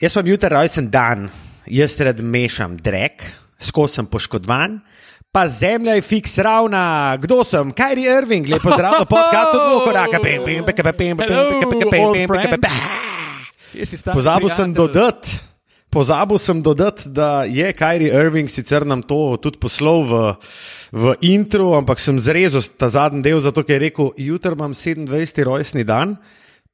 [0.00, 1.26] Jaz pa jutri rojsten dan,
[1.68, 3.20] jaz rad mešam drek,
[3.60, 4.78] skozi sem poškodovan,
[5.28, 7.18] pa zemlja je fiks ravna.
[7.20, 7.68] Kdo sem?
[7.76, 10.16] Kajri Irving, lepo zdrav, podkast od dveh koraka.
[14.14, 15.36] Pozabil sem dodati.
[15.92, 20.22] Pozabil sem dodati, da je Kajri Irving sicer nam to tudi poslal v,
[20.96, 25.44] v intro, ampak sem zrezal ta zadnji del, zato ker je rekel: Jutri imam 27.
[25.44, 26.16] rojstni dan,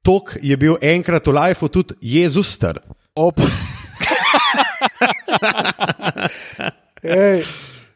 [0.06, 2.78] tok je bil enkrat v lifeu tudi Jezus star.
[3.16, 3.40] Op.
[7.02, 7.42] Ej,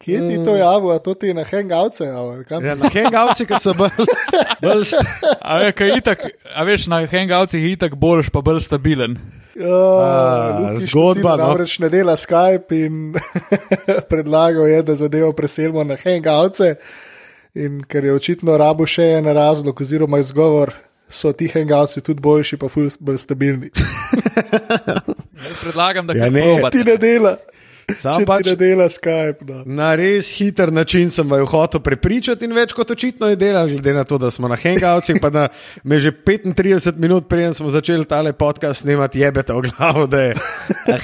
[0.01, 2.01] kje ti to javlja, to ti je na hangouts?
[2.01, 4.01] Ja, na hangouts, ki so bolj.
[4.63, 5.05] bolj st-
[5.43, 6.25] A, kaj itak,
[6.57, 9.19] a veš, na hangoutsih je itak boljš, pa bolj stabilen.
[9.61, 11.51] A, zgodba, no.
[11.51, 13.13] Namreč ne dela Skype in
[14.11, 16.65] predlagal je, da zadevo preselimo na hangouts.
[17.55, 20.71] In ker je očitno rabo še en razlog, oziroma izgovor,
[21.11, 23.71] so ti hangouts tudi boljši, pa ful bolj stabilni.
[25.63, 26.79] Predlagam, da Ja, kaj ne, probate.
[26.79, 27.37] Ti ne dela,
[27.99, 29.45] Sam pač ne dela Skype.
[29.47, 29.63] No.
[29.67, 33.95] na res hiter način sem vaju hotel prepričati in več kot očitno je delal, glede
[33.97, 35.49] na to, da smo na hangoutsih, pa da
[35.85, 40.35] me že 35 minut preden smo začeli tale podcast snemati, jebete v glavo, da je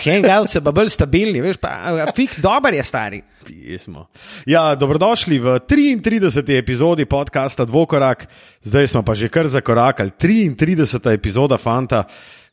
[0.04, 3.22] hangouts pa bolj stabilni, veš, pa fiks dober je stari.
[3.46, 4.08] Pismo.
[4.42, 6.42] Ja, dobrodošli v 33.
[6.58, 8.26] epizodi podcasta Dvokorak,
[8.66, 10.10] zdaj smo pa že kar zakorakali.
[10.18, 11.14] 33.
[11.14, 12.02] epizoda Fanta.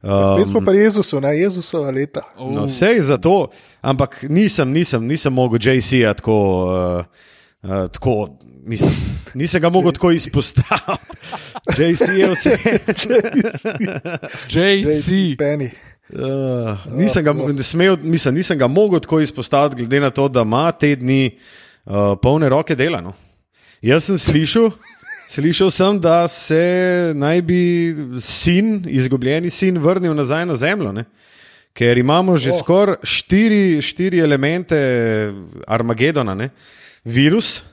[0.03, 2.21] Mi smo Um, pa Jezusu, ne Jezusova leta.
[2.39, 3.47] No, vse za to,
[3.81, 7.05] ampak nisem, nisem, nisem mogel JC-ja tako, uh,
[7.63, 8.89] uh, tako mislim,
[9.33, 10.77] nisem ga mogel tako izpostaviti.
[11.77, 12.57] JC je vse.
[14.49, 15.09] JC.
[15.39, 15.69] Penny.
[16.09, 20.71] Uh, nisem, ga, smel, mislim, nisem ga mogel tako izpostaviti, glede na to, da ima
[20.71, 21.37] te dni
[21.85, 23.01] uh, polne roke dela.
[23.01, 23.13] No.
[23.81, 24.71] Jaz sem slišal,
[25.33, 27.61] slišal sem, da se naj bi
[28.21, 30.91] sin, izgubljeni sin, vrnil nazaj na zemljo.
[30.91, 31.05] Ne.
[31.73, 32.59] Ker imamo že Oh.
[32.59, 34.77] skoraj štiri, štiri elemente
[35.67, 36.49] Armagedona, ne?
[37.03, 37.63] virus,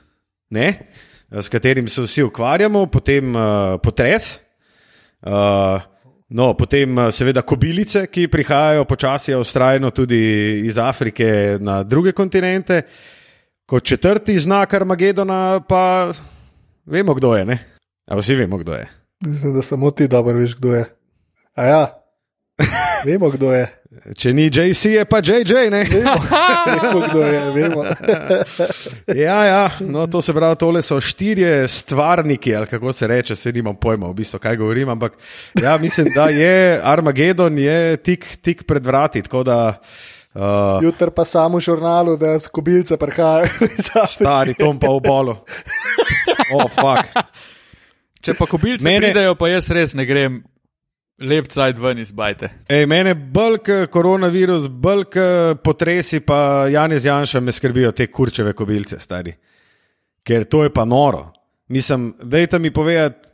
[0.49, 0.73] ne?
[1.31, 4.39] s katerim se vsi ukvarjamo, potem uh, potres,
[5.21, 5.79] uh,
[6.29, 10.19] no, potem uh, seveda kobilice, ki prihajajo počasi, ustrajno tudi
[10.65, 12.81] iz Afrike na druge kontinente.
[13.65, 16.11] Kot četrti znak Armagedona, pa
[16.85, 17.45] vemo, kdo je.
[17.45, 17.57] Ne?
[18.07, 18.87] A vsi vemo, kdo je.
[19.25, 20.85] Mislim, da samo ti dobro veš, kdo je.
[21.55, 21.83] A ja,
[23.05, 23.67] vemo, kdo je.
[24.15, 25.67] Če ni JC, je pa JJ.
[25.71, 25.83] Ne?
[25.83, 26.13] Vemo,
[26.81, 27.41] vemo kdo je.
[27.51, 27.83] Vemo.
[29.25, 33.51] Ja, ja, no, to se pravi, tole so štirje stvarniki, ali kako se reče, se
[33.51, 34.89] nimam pojma, v bistvu, kaj govorim.
[34.89, 35.17] Ampak
[35.61, 39.21] ja, mislim, da je Armagedon je tik, tik pred vrati.
[39.21, 39.81] tako Da,
[40.33, 43.49] uh, Jutri pa samo v žurnalu, da z kobilce prihajajo
[43.79, 44.23] iz Afrike.
[44.23, 45.35] stari Tom pa v bolu.
[46.51, 47.07] Oh, fuck.
[48.19, 50.41] Če pa kobilci Mene- pridejo, pa jaz res ne grem
[51.21, 52.49] lep cajt ven iz bajte.
[52.67, 55.05] Ej, mene bolj koronavirus, bolj
[55.63, 59.31] potresi, pa Janez Janša me skrbijo te kurčeve kobilce, stari.
[60.27, 61.29] Ker to je pa noro.
[61.71, 63.30] Mislim, dajte mi povedati,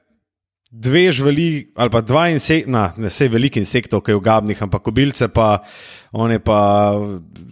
[0.72, 4.84] dve žveli, ali pa dva insekta, ne vse velik insektov, ki je v gabnih, ampak
[4.84, 5.62] kobilce pa
[6.12, 6.60] one pa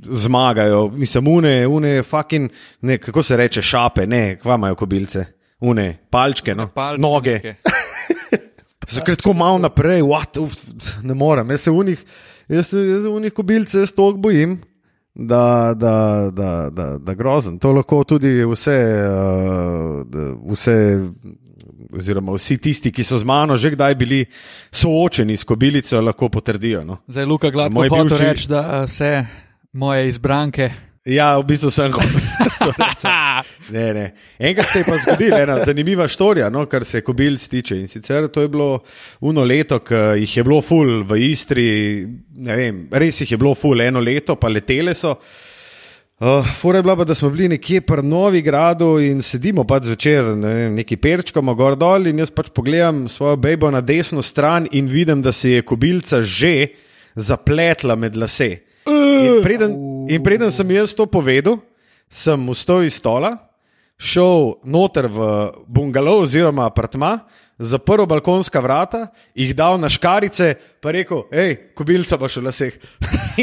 [0.03, 0.89] zmagajo.
[0.93, 5.25] Mislim, une, une, fucking, ne, kako se reče, šape, ne, kva imajo kobilce.
[5.65, 7.39] Une, palčke, no, Palčke noge.
[8.95, 10.59] Zakaj tako malo naprej, what, uf,
[11.03, 11.49] ne morem.
[11.55, 12.05] Jaz se v njih,
[12.47, 14.59] jaz se, se v njih kobilce jaz toliko bojim,
[15.15, 17.57] da, da, da, da, da grozen.
[17.59, 18.77] To lahko tudi vse,
[19.07, 20.75] uh, vse,
[21.94, 24.25] oziroma vsi tisti, ki so z mano že kdaj bili
[24.72, 26.84] soočeni s kobilico, lahko potrdijo.
[26.84, 26.97] No.
[27.07, 29.25] Zdaj Luka gladko Moj hoče bivši- reči, da eh, vse
[29.73, 30.69] moje izbranke.
[31.06, 32.22] Ja, v bistvu sem hotel.
[33.69, 34.06] Ne, ne.
[34.40, 37.78] Enkrat se je pa zgodila ena zanimiva štorija, no, kar se kobil tiče.
[37.78, 38.79] In sicer to je bilo
[39.22, 39.94] uno leto, ki
[40.24, 41.66] jih je bilo ful v Istri,
[42.38, 45.16] ne vem, res jih je bilo ful eno leto, pa letele so.
[46.19, 49.89] Uh, Fora je bila, pa, da smo bili nekje pri Novi Gradu in sedimo pač
[49.89, 54.23] zvečer, ne vem, neki perčkamo gor dol in jaz pač pogledam svojo bejbo na desno
[54.23, 56.69] stran in vidim, da se je kobilca že
[57.15, 58.47] zapletla med lase.
[58.87, 59.75] In preden,
[60.07, 61.59] in preden sem jaz to povedal,
[62.07, 63.33] sem vstal iz stola,
[64.00, 65.27] šel noter v
[65.68, 67.25] bungalov oziroma apartma,
[67.60, 72.74] zaprl balkonska vrata, jih dal na škarice, pa rekel, hej, kobilca pa še v laseh.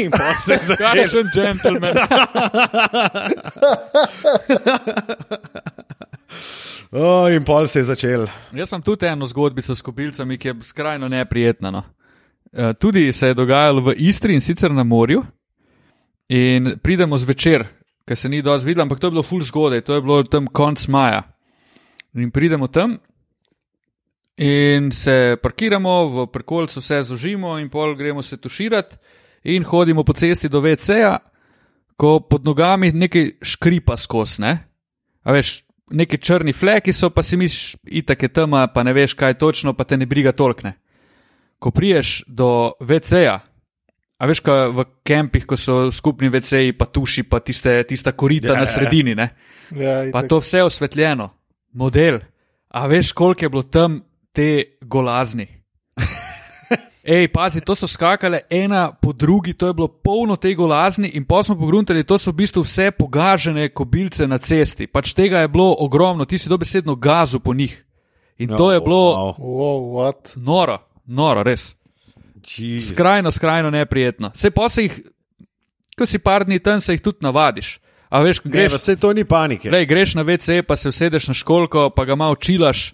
[0.01, 0.85] In pa se je začel.
[0.85, 1.95] Kakšen gentleman.
[6.93, 8.27] Oh, in pol se je začel.
[8.59, 11.71] Jaz imam tudi eno zgodbico s kobilcami, ki je skrajno neprijetna.
[11.71, 11.83] No.
[12.53, 15.23] Eh, Tudi se je dogajalo v Istri in sicer na morju.
[16.29, 17.65] In pridemo zvečer,
[18.07, 20.47] ker se ni dosti videlo, ampak to je bilo full zgodaj, to je bilo tam
[20.47, 21.23] konc maja.
[22.13, 22.97] In pridemo tam
[24.37, 28.97] in se parkiramo, v prekolcu vse zožimo in pol gremo se tuširati.
[29.43, 31.17] in hodimo po cesti do VC-ja,
[31.97, 34.57] ko pod nogami nekaj škripa skos, ne?
[35.23, 39.13] A veš, neki črni fleki so, pa si misliš, itak je tema, pa ne veš,
[39.13, 40.73] kaj točno, pa te ne briga tolkne.
[41.59, 43.39] Ko priješ do VC-ja,
[44.19, 48.47] a veš, kaj v kempih, ko so skupni VC-ji, pa tuši, pa tiste, tista korita
[48.47, 48.73] Ja, na ja, ja.
[48.73, 49.27] sredini, ne?
[49.71, 50.29] Ja, Pa itak.
[50.29, 51.29] to vse osvetljeno,
[51.73, 52.19] model.
[52.69, 54.01] A veš, koliko je bilo tam
[54.33, 55.47] te golazni?
[57.03, 61.25] Ej, pazi, to so skakale ena po drugi, to je bilo polno te golazni, in
[61.27, 64.87] pa smo pogruntali, to so v bistvu vse pogažene kobilce na cesti.
[64.87, 67.75] Pač tega je bilo ogromno, ti si dobesedno gazu po njih.
[68.37, 70.13] In to je bilo Wow.
[70.35, 71.75] Noro, noro, res.
[72.39, 72.95] Jesus.
[72.95, 74.31] Skrajno, skrajno neprijetno.
[74.35, 74.99] Vse pa se jih,
[75.97, 77.79] ko si par dni tam, se jih tudi navadiš.
[78.09, 79.71] A veš, ko Ne, greš, vse to ni panike.
[79.71, 82.93] Lej, greš na WC, pa se usedeš na školko, pa ga malo čilaš,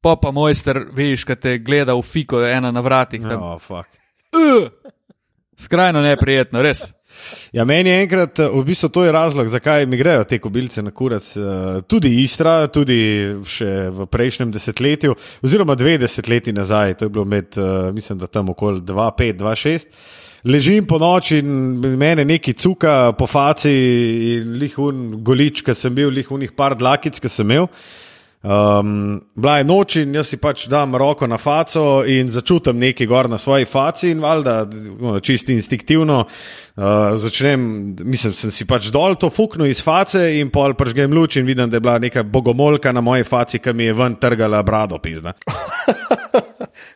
[0.00, 3.22] pa pa mojster, veš, kaj te gleda v fiko, ena na vratih.
[3.22, 3.42] tam.
[3.42, 3.88] Oh, fuck.
[4.34, 4.68] Uh!
[5.58, 6.92] Skrajno neprijetno, res.
[7.52, 10.92] Ja, meni je enkrat, v bistvu to je razlog, zakaj mi grejo te kobilce na
[10.94, 11.26] kurac.
[11.36, 17.24] eh, Tudi Istra, tudi še v prejšnjem desetletju, oziroma dve desetletji nazaj, to je bilo
[17.24, 19.88] med, eh, mislim, da tam okoli 2-5, 2-6.
[20.44, 23.72] Ležim po noči in mene neki cuka po faci
[24.38, 27.66] in lihun golič, ki sem bil, lihunih par dlakic, ki sem imel.
[28.38, 33.06] Um, bila je noč in jaz si pač dam roko na faco in začutim nekaj
[33.10, 34.60] gor na svoji faci, in valjda,
[35.00, 36.84] no, čisto instinktivno uh,
[37.18, 37.64] začnem,
[38.06, 41.66] mislim, sem si pač dol to fuknil iz face in pol pržgem luč in vidim,
[41.66, 45.34] da je bila neka bogomolka na moji faci, ki mi je ven trgala brado, pizna.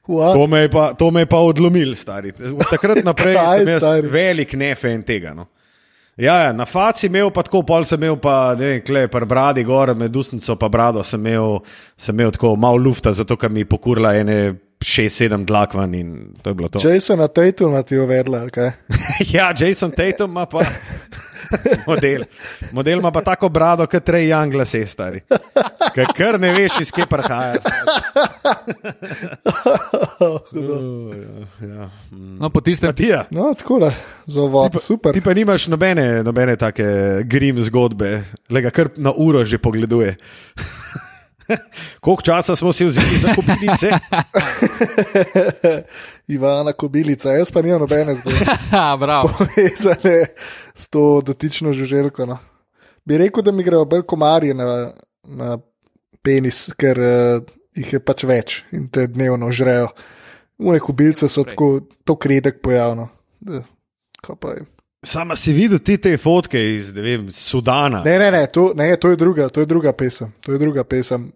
[0.06, 0.34] What?
[0.34, 2.30] To me pa, to me je pa odlomil, stari.
[2.38, 4.14] Od takrat naprej Kaj, sem jaz stari?
[4.14, 5.34] velik nefen tega.
[5.34, 5.48] No.
[6.16, 9.22] Ja, ja, na faci imel pa tako, pol sem imel pa, ne vem, klej, pa
[9.24, 11.62] bradi gor, med usnico pa brado sem imel,
[11.96, 14.36] sem imel tako malo lufta, zato ker mi je pokurla ene
[14.82, 16.12] 6-7 dlakvan in
[16.42, 16.82] to je bilo to.
[16.84, 18.70] Jasona Tatuma ti je uvedla, kaj?
[19.34, 20.66] ja, Jason Tatum ima pa
[21.90, 22.24] model.
[22.72, 25.20] Model ima pa tako brado, kot Trey Young glase, stari.
[25.94, 27.60] Ker kar ne veš, iz kje prihaja.
[30.20, 30.40] Oh,
[31.62, 31.90] ja, ja.
[32.10, 32.36] mm.
[32.40, 33.92] No, po tistem, Matija, No, tako da,
[34.26, 35.12] za vod, super.
[35.12, 36.84] ti pa nimaš nobene, nobene take
[37.24, 40.16] grim zgodbe, le ga kar na uro že pogleduje.
[42.00, 43.90] Koliko časa smo si vzeli za kupnice?
[46.34, 48.16] Ivana Kobilica, jaz pa nimam nobene
[48.70, 49.30] ha, bravo.
[49.38, 50.26] povezane
[50.74, 52.26] s to dotično žuželko.
[52.26, 52.38] No.
[53.04, 54.92] Bi rekel, da mi grejo bolj komarji na,
[55.24, 55.58] na
[56.22, 57.42] penis, ker uh,
[57.74, 59.88] jih je pač več in te dnevno žrejo.
[60.62, 63.08] Une kobilce so tako, to kredek pojavno.
[63.40, 63.64] Da,
[64.22, 64.66] kaj pa je.
[65.02, 68.04] Sama si videl ti te fotke iz ne vem, Sudana.
[68.06, 70.30] Ne, ne, ne, to, ne, to je druga, to je druga pesem.
[70.46, 71.32] To je druga pesem.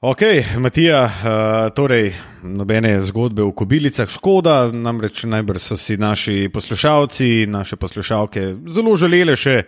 [0.00, 0.22] Ok,
[0.56, 2.14] Matija, uh, torej
[2.48, 9.36] nobene zgodbe o kobilicah, škoda, namreč najbrž so si naši poslušalci, naše poslušalke zelo želeli
[9.36, 9.58] še,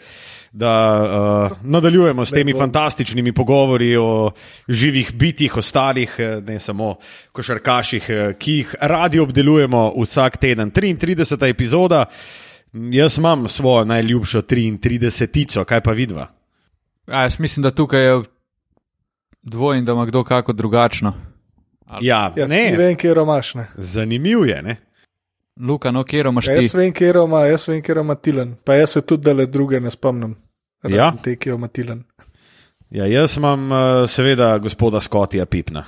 [0.52, 4.31] da uh, nadaljujemo s temi fantastičnimi pogovori o
[4.69, 6.94] živih bitjih, ostalih, eh, ne samo
[7.32, 8.08] košarkaših,
[8.38, 10.72] ki jih radi obdelujemo vsak teden.
[10.72, 11.50] 33.
[11.52, 12.06] epizoda,
[12.73, 15.65] jaz imam svojo najljubšo 33.
[15.65, 16.27] kaj pa vidva?
[17.07, 18.23] A, jaz mislim, da tukaj je
[19.43, 21.13] dvojn, da ima kdo kako drugačno.
[22.01, 23.55] Ja, Ja, ne, vem, kje imaš.
[23.55, 23.67] Ne.
[23.77, 24.77] zanimiv je, ne?
[25.61, 26.63] Luka, no, kjer imaš Ja, ti?
[26.63, 28.55] jaz vem, kje ima, jaz vem, kje ima Tilen.
[28.65, 30.37] Pa jaz se tudi dale druge ne spomnim.
[30.88, 31.12] Ja?
[31.23, 32.05] Te, ki jo ima Tilen.
[32.91, 35.85] Ja, jaz imam uh, seveda gospoda Skotija Pipna.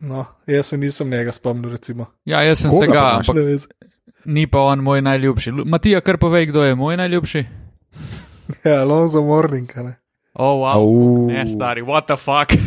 [0.00, 2.06] No, jaz se nisem njega spomnil, recimo.
[2.24, 3.28] Ja, jaz sem Koga se ga, pa imaš?
[3.28, 3.83] ampak.
[4.24, 5.52] Ni pa on moj najljubši.
[5.64, 7.44] Matija, kar povej, kdo je moj najljubši?
[8.64, 9.70] Ja, Alonso Morning.
[9.76, 9.94] a Ne.
[10.34, 10.74] O, oh, wow.
[10.74, 11.26] Au.
[11.28, 12.50] Ne, stari, what the fuck.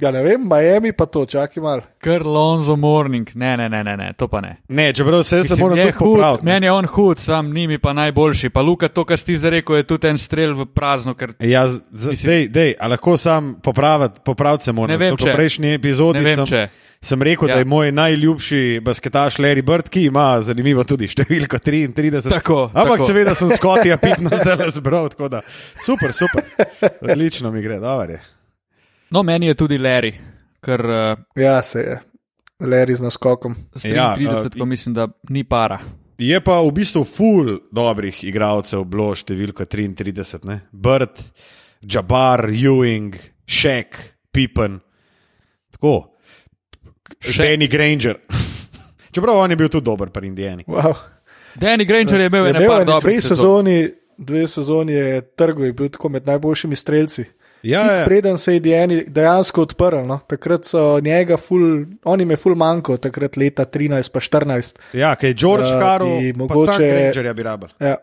[0.00, 1.80] Ja, ne vem, Miami pa to, čakaj mal.
[1.98, 4.56] Kar Lonzo Morning, ne, ne, ne, ne, ne to pa ne.
[4.68, 6.44] Ne, čeprav se jaz se Mislim, moram hud, popraviti.
[6.44, 8.50] meni je on hud, sam njimi pa najboljši.
[8.50, 11.68] Pa Luka, to, kar si zdaj rekel, je tudi en strel v prazno, ker Ja,
[11.68, 14.90] z- Mislim- dej, dej, a lahko sam popraviti, popraviti se moram.
[14.90, 15.30] Ne vem, če.
[15.30, 16.68] V prejšnji epizodi ne vem, sem, če.
[17.02, 17.52] Sem rekel, ja.
[17.52, 17.54] Ja.
[17.54, 22.28] da je moj najljubši basketaš Larry Bird, ki ima zanimivo tudi številko 33.
[22.30, 23.10] Tako, Ampak tako.
[23.10, 25.40] seveda sem Skotija Pipna zdaj le zbral, tako da
[25.86, 26.44] super, super.
[27.00, 28.20] Odlično mi gre, dobro je.
[29.10, 30.14] No, meni je tudi Larry,
[30.64, 32.00] ker uh, Ja, se je.
[32.60, 33.54] Larry z naskokom.
[33.76, 35.78] s Ja, 33, uh, pa mislim, da ni para.
[36.18, 40.40] Je pa v bistvu full dobrih igralcev bilo številka 33.
[40.48, 40.62] Ne?
[40.72, 41.20] Bird,
[41.84, 43.14] Jabbar, Ewing,
[43.46, 43.98] Shaq,
[44.32, 44.80] Pippen.
[45.76, 46.15] Tako.
[47.20, 47.42] Shaq.
[47.42, 48.16] Danny Granger.
[49.12, 50.64] Čeprav on je bil tudi dober pri Indijani.
[50.66, 50.94] Wow.
[51.56, 53.36] Danny Granger je imel Je imel par ene dobrih dve sezon.
[53.36, 53.78] sezoni,
[54.18, 57.24] dve sezoni je trgov, je bil tako med najboljšimi strelci.
[57.62, 58.04] Ja, ja.
[58.04, 60.18] Preden se je Dieni dejansko odprl, no?
[60.20, 61.62] takrat so njega, ful,
[62.04, 64.76] on jim je ful manjko, takrat leta 13 pa 14.
[64.92, 66.70] Ja, kaj je George Eh, Caro, bi mogoče...
[66.72, 67.68] mogoče- Grangerja bi rabil.
[67.80, 67.96] Ja.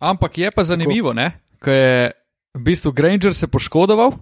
[0.00, 1.32] Ampak je pa zanimivo, ne?
[1.58, 2.10] ker je
[2.54, 4.12] v bistvu Granger se poškodoval,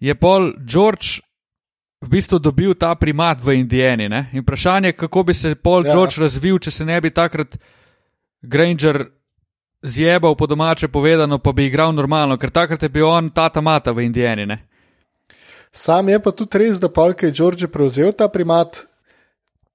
[0.00, 1.20] je pol George
[2.00, 4.08] v bistvu dobil ta primat v Indijani.
[4.08, 4.28] Ne?
[4.32, 5.94] In vprašanje je, kako bi se pol Ja.
[5.94, 7.56] George razvil, če se ne bi takrat
[8.42, 9.06] Granger
[9.82, 13.92] zjebal po domače povedano, pa bi igral normalno, ker takrat je bil on tata mata
[13.92, 14.46] v Indijani.
[14.46, 14.58] Ne?
[15.72, 18.86] Sam je pa tudi res, da Polk je George prevzel ta primat.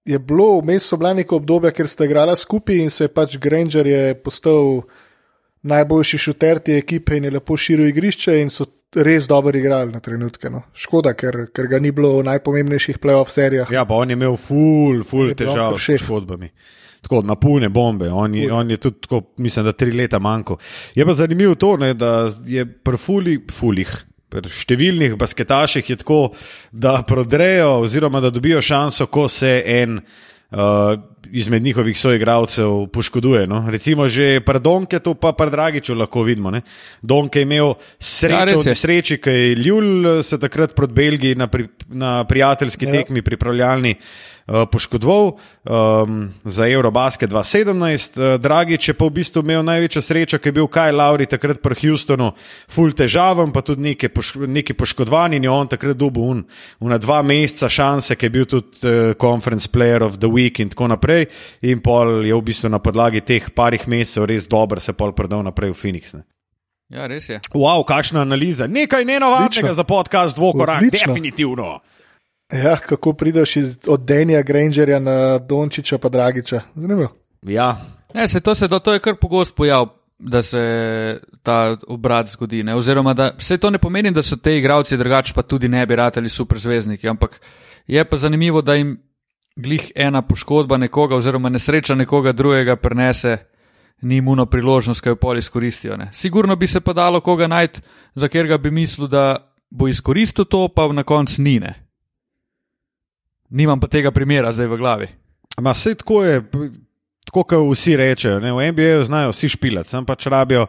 [0.06, 3.38] Je bilo vmes so bila neka obdobja, ker sta igrala skupaj in se je pač
[3.38, 4.82] Granger je postal
[5.62, 10.00] najboljši šuter te ekipe in je lepo širil igrišče in so res dobro igrali na
[10.00, 10.50] trenutke.
[10.50, 10.64] No.
[10.74, 13.72] Škoda, ker, ker ga ni bilo v najpomembnejših playoff serijah.
[13.72, 16.52] Ja, pa on je imel ful, ful težav s poškodbami.
[17.02, 20.60] Tako na pune bombe, on je, on je tudi, tako, mislim, da tri leta manjko.
[20.96, 23.94] Je pa zanimivo to, ne, da je pri fuli, fulih,
[24.30, 26.20] pri številnih basketaših je tako,
[26.72, 30.94] da prodrejo oziroma da dobijo šanso, ko se en uh,
[31.32, 33.48] izmed njihovih soigralcev poškoduje.
[33.48, 33.66] No.
[33.70, 36.52] Recimo že pri Donke, to pa pri Dragiču lahko vidimo.
[36.52, 36.62] Ne.
[37.02, 41.48] Donke je imel srečo res v nesreči, ki je Ljul se takrat proti Belgiji na,
[41.48, 42.94] pri, na prijateljski Ja.
[42.94, 43.02] ja.
[43.02, 43.96] tekmi pripravljalni
[44.48, 48.18] uh, poškodoval um, za Eurobasket 2017.
[48.18, 51.62] Uh, Dragič je pa v bistvu imel največjo srečo, ker je bil Kaj Lauri takrat
[51.62, 52.32] pri Houstonu,
[52.70, 56.44] full težaven, pa tudi neki, poš neki poškodovani in je on takrat dobil un,
[56.80, 60.74] una dva meseca šanse, ki je bil tudi uh, Conference Player of the Week in
[60.74, 61.11] tako naprej.
[61.62, 65.44] In pol je v bistvu na podlagi teh parih mesecev res dober se pol predal
[65.44, 66.14] naprej v Phoenix.
[66.14, 66.24] Ne.
[66.92, 67.40] Ja, res je.
[67.54, 68.68] Wow, kakšna analiza.
[68.68, 69.74] Nekaj nenavadnega Odlično.
[69.74, 71.14] za podcast dvokorak, Odlično.
[71.14, 71.80] definitivno.
[72.52, 76.62] Ja, kako prideš iz, od Denija Grangerja na Dončiča pa Dragiča.
[76.76, 77.08] Zanimivo.
[77.42, 77.78] Ja,
[78.14, 79.88] Ne, se to, se, to, to je kar pogost pojav,
[80.20, 80.60] da se
[81.44, 82.64] ta obrat zgodi.
[82.64, 82.76] Ne?
[82.76, 85.96] Oziroma, da vse to ne pomeni, da so te igravci drugače, pa tudi ne bi
[85.96, 87.08] rateli super zvezdniki.
[87.08, 87.40] Ampak
[87.88, 88.98] je pa zanimivo, da jim
[89.56, 93.38] glih ena poškodba nekoga, oziroma nesreča nekoga drugega prenese.
[94.02, 95.94] Ni imuno priložnost, ki jo pol izkoristijo.
[95.98, 96.08] Ne.
[96.14, 97.82] Sigurno bi se pa dalo koga najti,
[98.16, 101.60] za katerega bi mislil, da bo izkoristil to, pa na koncu ni.
[101.60, 101.74] Ne.
[103.50, 105.08] Nimam pa tega primera zdaj v glavi.
[105.62, 106.42] Ma vse tako je,
[107.26, 108.40] tako kot vsi rečejo.
[108.40, 108.54] Ne?
[108.54, 110.66] V NBA-ju znajo vsi špilati, sem pač rabijo,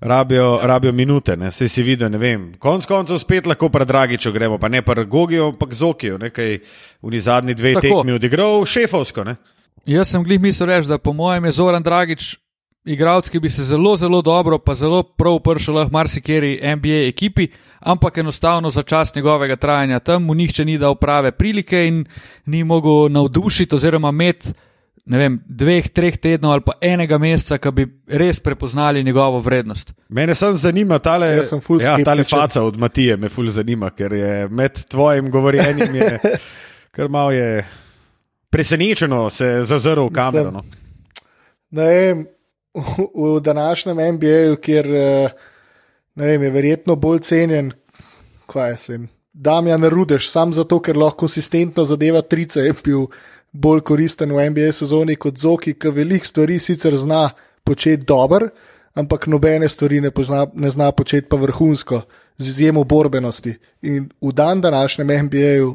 [0.00, 1.36] rabijo, rabijo minute.
[1.36, 1.50] Ne?
[1.50, 2.52] Sej si videl, ne vem.
[2.58, 6.58] Konec koncev spet lahko pred Dragičo gremo, pa ne pred Gogijo, ampak z Okijo, nekaj
[7.02, 7.86] v zadnji dve Tako.
[7.86, 9.24] tekmi odigral, šefovsko.
[9.24, 9.36] Ne?
[9.86, 12.36] Jaz sem glih mislil reči, da po mojem je Zoran Dragič
[12.88, 17.48] igralec, ki bi se zelo, zelo dobro, pa zelo prav pršel lahko marsikeri NBA ekipi,
[17.80, 22.04] ampak enostavno za čas njegovega trajanja tam mu nihče ni dal prave prilike in
[22.46, 24.52] ni mogel navdušiti oziroma imeti.
[25.08, 27.86] Ne vem, dveh, treh tednov ali pa enega meseca, ki bi
[28.20, 29.94] res prepoznali njegovo vrednost.
[30.12, 31.30] Mene samo zanima tale,
[31.64, 36.18] ful ja, tale faca od Matije, me ful zanima, ker je med tvojim govorjenjem je,
[36.96, 37.64] kar malo je
[38.50, 40.50] presenečeno se zazrl v kamero.
[40.50, 40.64] No.
[41.70, 42.26] Ne vem,
[42.74, 45.30] v, v današnjem NBA-ju, kjer eh,
[46.14, 47.72] vem, je verjetno bolj cenjen,
[48.46, 49.08] kaj jaz vem.
[49.32, 53.06] Damjan Rudeš, sam zato, ker lahko konsistentno zadeva trice, je bil
[53.52, 57.30] bolj koristen v NBA sezoni kot Zoki, ki veliko stvari sicer zna
[57.64, 58.48] početi dobro,
[58.94, 62.02] ampak nobene stvari ne, pozna, ne zna početi pa vrhunsko,
[62.38, 63.56] z izjemo borbenosti.
[63.82, 65.74] In v dan današnjem NBA-ju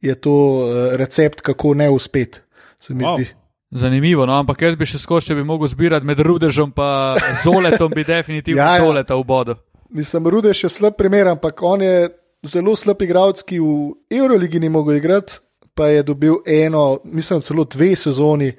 [0.00, 0.34] je to
[0.66, 2.38] eh, recept, kako ne uspeti,
[2.80, 3.16] se mi Wow.
[3.16, 3.28] zdi.
[3.70, 7.90] Zanimivo, no, ampak jaz bi še skoči, če bi mogel zbirati med Rudežom in Zoletom,
[7.90, 8.84] bi definitivno Ja, ja.
[8.84, 9.54] Zoleta v bodu.
[9.90, 12.08] Mislim, Rudeš je slab primer, ampak on je
[12.46, 15.38] zelo slab igralec, ki v Euroligi ni mogel igrati,
[15.76, 18.52] pa je dobil eno, mislim, celo dve sezoni,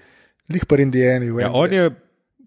[0.53, 1.89] lih pa Indijani, Ja, on je,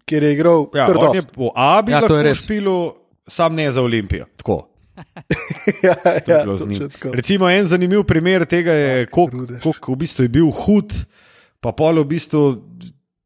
[0.05, 2.43] kjer je igral ja, kar on je v Abi Ja, to je lahko res.
[2.43, 2.93] špilu,
[3.27, 4.25] sam ne za Olimpijo.
[4.39, 4.67] Tako.
[5.85, 7.11] ja, To je ja, tako.
[7.13, 10.93] Recimo en zanimiv primer tega je, koliko v bistvu je bil hud,
[11.59, 12.43] pa pol v bistvu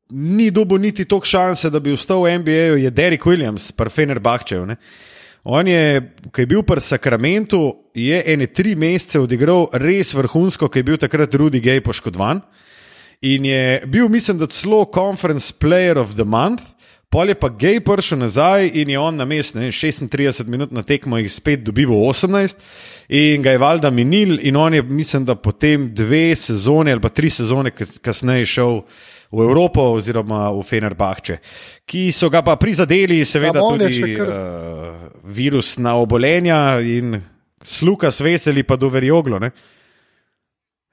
[0.10, 4.66] ni dobil niti toliko šanse, da bi vstal v NBA-ju, je Derek Williams, pa Fenerbahčev.
[4.66, 4.76] ne.
[5.46, 6.02] On je,
[6.34, 10.98] ki je bil pri Sakramentu, je ene tri mesece odigral res vrhunsko, ki je bil
[11.00, 12.42] takrat Rudy Gay poškodovan.
[13.24, 16.76] In je bil, mislim, da celo Conference Player of the Month,
[17.10, 21.18] pol je pa Gay prišel nazaj in je on na mestu 36 minut na tekmo
[21.18, 22.60] jih spet dobival 18
[23.10, 27.10] in ga je valjda minil in on je, mislim, da potem dve sezone ali pa
[27.10, 28.82] tri sezone kas- kasneje šel
[29.32, 31.38] v Evropo oziroma v Fenerbahče,
[31.86, 37.16] ki so ga pa prizadeli, seveda, tudi kar- uh, virusna obolenja in
[37.66, 39.40] sluka sveseli pa do verjoglo.
[39.42, 39.52] Ne?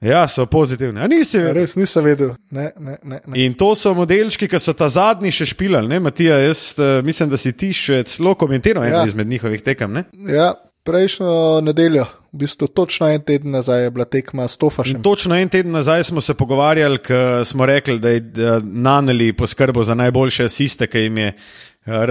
[0.03, 0.99] Ja, so pozitivni.
[0.99, 1.61] A nisi vedel?
[1.61, 2.33] Res nisem vedel.
[2.51, 3.37] Ne, ne, ne, ne.
[3.39, 6.41] In to so modelčki, ki so ta zadnji še špilali, ne, Matija?
[6.43, 9.05] Jaz uh, mislim, da si ti še celo komentiral eno Ja.
[9.07, 9.93] izmed njihovih tekem.
[9.95, 10.03] Ne?
[10.27, 10.49] Ja,
[10.83, 12.03] prejšnjo nedeljo,
[12.35, 14.99] v bistvu točno en teden nazaj, je bila tekma s Tofašem.
[15.07, 18.23] Točno en teden nazaj smo se pogovarjali, ker smo rekli, da je
[18.59, 21.35] Naneli poskrbel za najboljše asiste, ki jim je eh,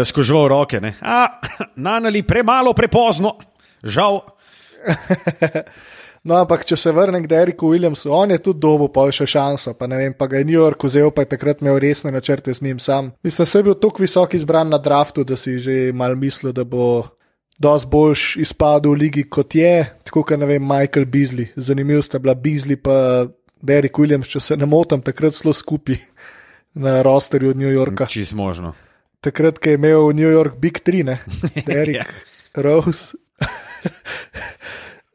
[0.01, 0.81] razkožval roke.
[0.81, 0.97] Ne?
[1.05, 1.27] A,
[1.77, 3.37] Naneli premalo, prepozno,
[3.85, 4.23] žal.
[6.23, 9.73] No, ampak če se vrnem k Deriku Williamsu, on je tudi dobil pa še šanso,
[9.75, 12.55] pa ne vem, pa ga je New York vzel, pa je takrat imel resne načrte
[12.55, 13.09] z njim sam.
[13.27, 16.63] Mislim, da je bil tako visok izbran na draftu, da si že mal mislil, da
[16.63, 17.09] bo
[17.59, 21.49] dosti boljš izpadel v ligi kot je, tako kot ne vem, Michael Beasley.
[21.59, 23.27] Zanimiv sta bila Beasley pa
[23.59, 25.99] Derik Williams, če se ne motim, takrat zelo skupaj
[26.87, 28.07] na rosterju od New Yorka.
[28.07, 28.77] Čist možno.
[29.23, 31.19] Takrat, ko je imel New York Big 3, ne,
[31.67, 32.07] Derik, Ja.
[32.63, 33.19] Rose.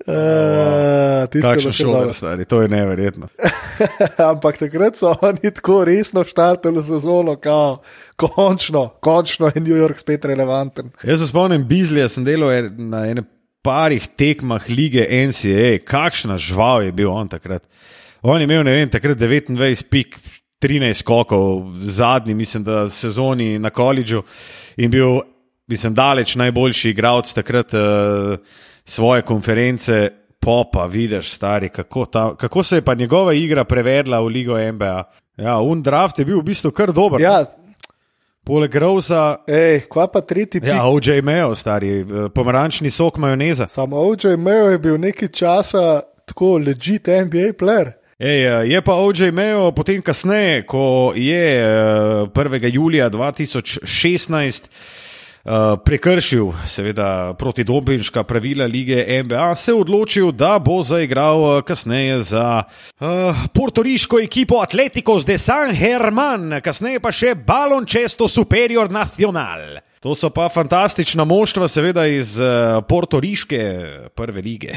[0.08, 3.28] Uh, Kakšen šoler, stari, to je neverjetno.
[4.32, 7.82] Ampak takrat so oni tako resno štartali sezono, kao,
[8.16, 10.94] končno, končno je New York spet relevanten.
[11.04, 13.26] Jaz se spomnim, Bizlija sem delal er- na ene
[13.62, 17.68] parih tekmah lige NCAA, kakšna žval je bil on takrat.
[18.22, 20.16] On je imel, ne vem, takrat 29 pik,
[20.64, 24.24] 13 skokov, zadnji, mislim, da sezoni na koledžu
[24.78, 25.20] in bil,
[25.68, 28.38] mislim, daleč najboljši igralec takrat uh,
[28.86, 30.10] svoje konference.
[30.40, 35.04] Popa, vidiš, stari, kako, ta, kako se je pa njegova igra prevedla v Ligo NBA.
[35.38, 37.22] Ja, un draft je bil v bistvu kar dober.
[37.22, 37.46] Ja,
[38.48, 40.70] Poleg Rosa, ej, kva pa tretji pik.
[40.70, 43.68] ja, OJ Mayo, stari, eh, pomarančni sok majoneza.
[43.68, 47.92] Samo OJ Mayo je bil nekaj časa tako legit NBA player.
[48.20, 52.72] Ej, eh, je pa OJ Mayo potem kasneje, ko je eh, 1.
[52.74, 54.70] julija 2016 eh,
[55.86, 62.64] prekršil, seveda, protidopinška pravila lige NBA, se je odločil, da bo zaigral eh, kasneje za
[63.00, 63.08] uh,
[63.54, 69.80] portoriško ekipo Atleticos de San Germán, kasneje pa še Baloncesto Superior Nacional.
[70.04, 73.62] To so pa fantastična moštva, seveda iz uh, portoriške
[74.16, 74.76] prve lige.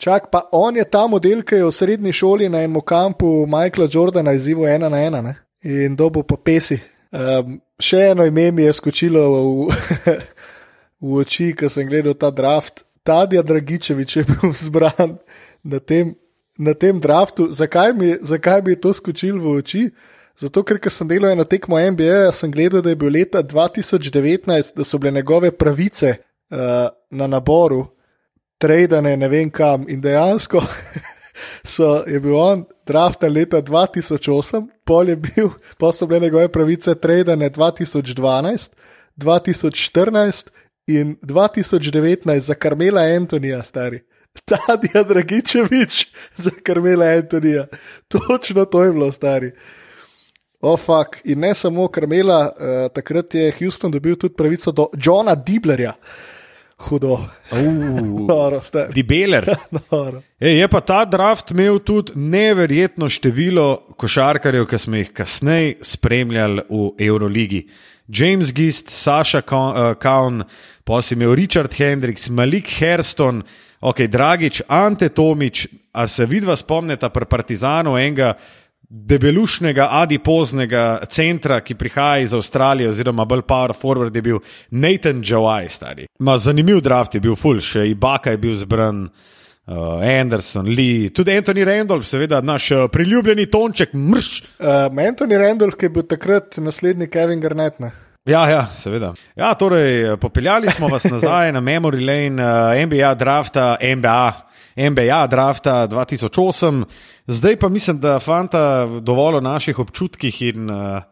[0.00, 3.88] Čak pa on je ta model, ki je v srednji šoli na enem kampu Michaela
[3.92, 5.34] Jordana izzival ena na ena ne?
[5.62, 6.80] in dobo po pesi.
[7.10, 9.76] Um, še eno ime mi je skočilo v,
[11.06, 12.84] v oči, ko sem gledal ta draft.
[13.02, 15.16] Tadija Dragičevič je bil zbran
[15.64, 16.14] na tem,
[16.58, 17.48] na tem draftu.
[17.52, 19.84] Zakaj mi, zakaj mi je to skočilo v oči?
[20.40, 24.84] Zato, ker sem delal na tekmo NBA, sem gledal, da je bil leta 2019, da
[24.84, 27.88] so bile njegove pravice uh, na naboru
[28.60, 30.60] tradane ne vem kam in dejansko
[31.64, 36.94] so, je bil on draftan leta 2008, pol je bil, pa so bile njegove pravice
[36.94, 38.72] tradane 2012,
[39.16, 40.48] 2014
[40.86, 44.00] in 2019 za Karmela Antonija, stari.
[44.44, 47.66] Tadija Dragičevič za Karmela Antonija.
[48.08, 49.52] Točno to je bilo, stari.
[50.60, 51.04] O, oh.
[51.24, 55.94] In ne samo Karmela, uh, takrat je Houston dobil tudi pravico do Johna Diblerja.
[56.80, 57.20] Hudo.
[58.28, 58.60] Noro.
[58.92, 59.46] Dibeler.
[59.90, 60.22] Noro.
[60.40, 66.64] Ej, je pa ta draft imel tudi neverjetno število košarkarjev, ki smo jih kasneje spremljali
[66.70, 67.66] v Euroligi.
[68.08, 69.42] James Gist, Saša
[70.00, 70.44] Kaun,
[70.84, 73.44] pa si imel Richard Hendricks, Malik Herston,
[73.80, 78.34] ok, Dragič, Ante Tomič, a se vidva spomnita pri Partizanu enega
[78.90, 85.68] debelušnega, adipoznega centra, ki prihaja iz Avstralije, oziroma bolj power forward je bil Nathan Jawai,
[85.68, 86.06] stari.
[86.18, 89.06] Ma zanimiv draft je bil, full, še Ibaka je bil zbran.
[89.70, 94.30] Uh, Anderson, Lee, tudi Anthony Randolph, seveda naš uh, priljubljeni tonček, mrš.
[94.58, 97.78] Uh, Anthony Randolph, ki je bil takrat naslednik Kevin Garnett.
[97.78, 97.92] Ne?
[98.26, 99.12] Ja, ja, seveda.
[99.38, 104.49] Ja, torej, popeljali smo vas nazaj na Memory Lane, uh, NBA drafta, NBA,
[104.88, 106.84] NBA drafta 2008,
[107.26, 111.02] zdaj pa mislim, da fanta dovolj o naših občutkih in uh,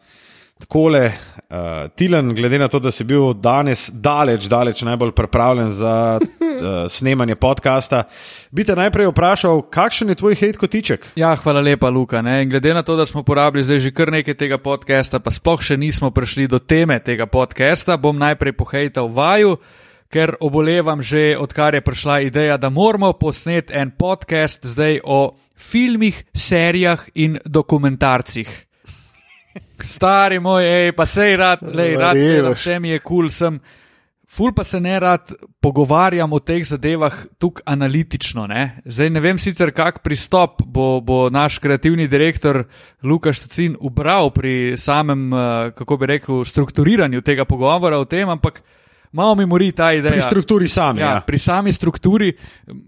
[0.59, 1.13] takole.
[1.49, 6.91] Uh, Tilen, glede na to, da si bil danes daleč, daleč najbolj pripravljen za uh,
[6.97, 8.03] snemanje podcasta,
[8.51, 11.07] bi te najprej vprašal, kakšen je tvoj hate kotiček?
[11.17, 12.23] Ja, hvala lepa, Luka.
[12.23, 12.43] Ne?
[12.43, 15.63] In glede na to, da smo porabili zdaj že kar nekaj tega podcasta, pa sploh
[15.63, 19.57] še nismo prišli do teme tega podcasta, bom najprej pohejtal vaju,
[20.09, 26.25] ker obolevam že, odkar je prišla ideja, da moramo posneti en podcast zdaj o filmih,
[26.35, 28.49] serijah in dokumentarcih.
[29.83, 32.59] Stari moj, ej, pa sej rad, lej, rad, Verjameš.
[32.59, 33.61] vse mi je kul, cool, sem.
[34.29, 38.45] Ful pa se ne rad pogovarjam o teh zadevah tukaj analitično.
[38.47, 38.83] Ne?
[38.85, 42.67] Zdaj ne vem sicer, kak pristop bo, bo naš kreativni direktor
[43.03, 48.61] Lukaš Tucin ubral pri samem, eh, kako bi rekel, strukturiranju tega pogovora o tem, ampak
[49.13, 50.13] malo mi mori ta ideja.
[50.13, 51.01] Pri strukturi sami.
[51.01, 52.33] Ja, Ja, pri sami strukturi,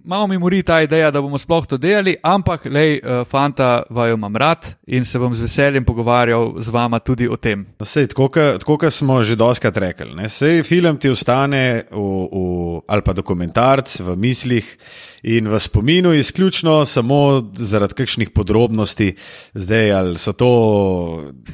[0.04, 4.14] malo mi mori ta ideja, da bomo sploh to delali, ampak, lej, uh, fanta, vaju
[4.14, 7.66] imam rad in se bom z veseljem pogovarjal z vama tudi o tem.
[7.83, 8.28] Sej, tako,
[8.64, 10.14] kot smo že doskrat rekli.
[10.14, 14.66] ne, Sej film ti ostane v, v, ali pa dokumentarc v mislih
[15.22, 19.14] in v spominu, izključno samo zaradi kakšnih podrobnosti,
[19.54, 20.52] zdaj ali so to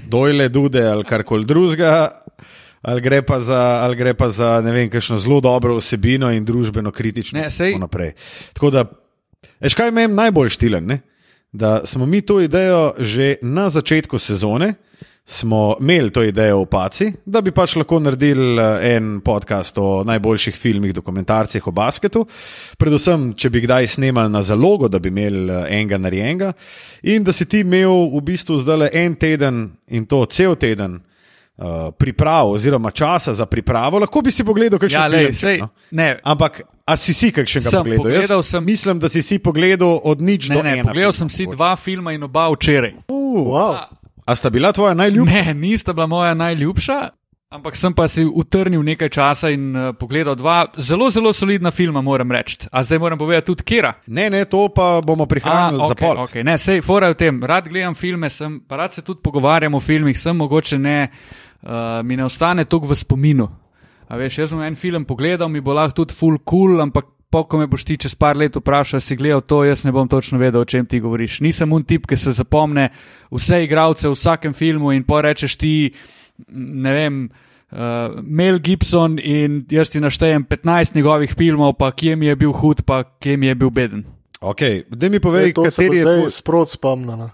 [0.06, 2.22] dojle, dude ali karkoli drugega.
[2.86, 6.44] Ali gre pa za, ali gre pa za ne vem, kakšno zelo dobro vsebino in
[6.46, 7.40] družbeno kritično.
[7.40, 8.12] Ne, sej- tako naprej.
[8.54, 8.84] Tako da,
[9.60, 10.86] veš kaj meni najbolj štilen?
[10.86, 11.00] Ne?
[11.52, 14.74] Da smo mi to idejo že na začetku sezone,
[15.26, 20.04] smo imeli to idejo v Paci, da bi pač lahko naredili eh, en podcast o
[20.06, 22.22] najboljših filmih, dokumentarcih o basketu.
[22.78, 26.52] Predvsem, če bi kdaj snemali na zalogo, da bi imeli eh, enega narejenega,
[27.02, 31.00] in da si ti imel v bistvu zdaj en teden in to cel teden.
[31.58, 35.22] Uh, priprav, oziroma časa za pripravo, lahko bi si pogledal, kakšen Ja, film.
[35.22, 35.58] lej, sej,
[35.90, 38.02] ne, Ampak, a si si kakšnega Sem, pogledal?
[38.02, 40.84] pogledal Jaz sem- Mislim, da si si pogledal od nič ne, do ne, ena.
[40.84, 41.56] pogledal sem filma, si mogoče.
[41.56, 42.92] dva filma in oba včeraj.
[43.08, 43.72] Uh, Wow.
[44.22, 45.32] a sta bila tvoja najljubša?
[45.34, 47.08] Ne, nista bila moja najljubša,
[47.48, 52.00] ampak sem pa si utrnil nekaj časa in uh, pogledal dva zelo, zelo solidna filma,
[52.00, 52.68] moram reči.
[52.68, 53.94] A zdaj moram povedati tudi, kera.
[54.06, 56.16] Ne, ne, to pa bomo prihranili A, za okay, pol.
[56.18, 56.44] okay.
[56.44, 59.72] Ne, sej, fora je v tem, rad gledam filme, sem, pa rad se tudi pogovarjam
[59.72, 61.45] o filmih, sem mogoče ne, uh,
[62.04, 63.48] mi ne ostane toliko v spominu.
[64.06, 67.42] A veš, jaz bom en film pogledal, mi bo lahko tudi full cool, ampak po,
[67.44, 70.38] ko me boš ti čez par let vprašal, si gledal to, jaz ne bom točno
[70.38, 71.40] vedel, o čem ti govoriš.
[71.44, 72.88] Nisem un tip, ki se zapomne
[73.34, 75.74] vse igralce v vsakem filmu in pa rečeš ti,
[76.54, 77.26] ne vem.
[77.66, 82.52] Uh, Mel Gibson in jaz ti naštejem 15 njegovih filmov, pa kje mi je bil
[82.54, 84.04] hud, pa kje mi je bil beden.
[84.38, 86.30] Okay, da mi povej, se kateri je tvoj.
[86.30, 87.30] sprot spomnila.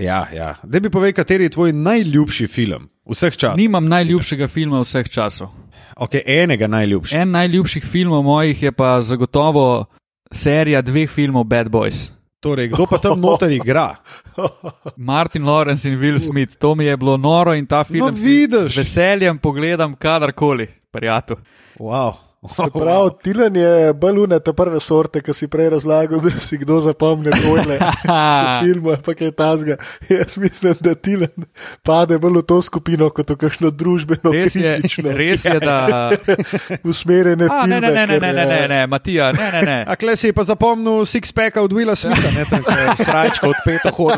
[0.00, 0.54] Ja, ja.
[0.62, 3.56] Da mi povej, kateri je tvoj najljubši film vseh časov.
[3.56, 5.48] Nimam najljubšega filma vseh časov.
[5.96, 7.22] Okay, enega najljubšega.
[7.22, 9.84] En najljubših filmov mojih je pa zagotovo
[10.32, 12.08] serija dveh filmov Bad Boys.
[12.40, 13.96] Torej, kdo pa tam noter igra?
[14.96, 18.76] Martin Lawrence in Will Smith, to mi je bilo noro in ta film No, z
[18.76, 21.36] veseljem pogledam kadarkoli, prijatelj.
[21.78, 22.29] Wow.
[22.72, 27.30] Prav, Tilan je balune te prve sorte, ki si prej razlagal, da si kdo zapomne
[27.36, 27.76] dvojne
[28.64, 29.76] filme, pa kaj tazga.
[30.08, 31.44] Jaz mislim, da Tilan
[31.82, 36.10] pade bolj v to skupino, kot v kakšno družbeno Res je, kritično res je, da.
[36.90, 37.80] usmerjene A, filme.
[37.80, 39.76] ne, ne, ne, ne, ne, ne, ne, eh, ne, Matija, ne, ne, ne.
[39.92, 43.60] A kle si je pa zapomnil six-packa od Willa Smitha, ne tam se srajčka od
[43.68, 44.16] peta hor,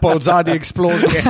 [0.00, 1.24] pa od zadnje eksplozije.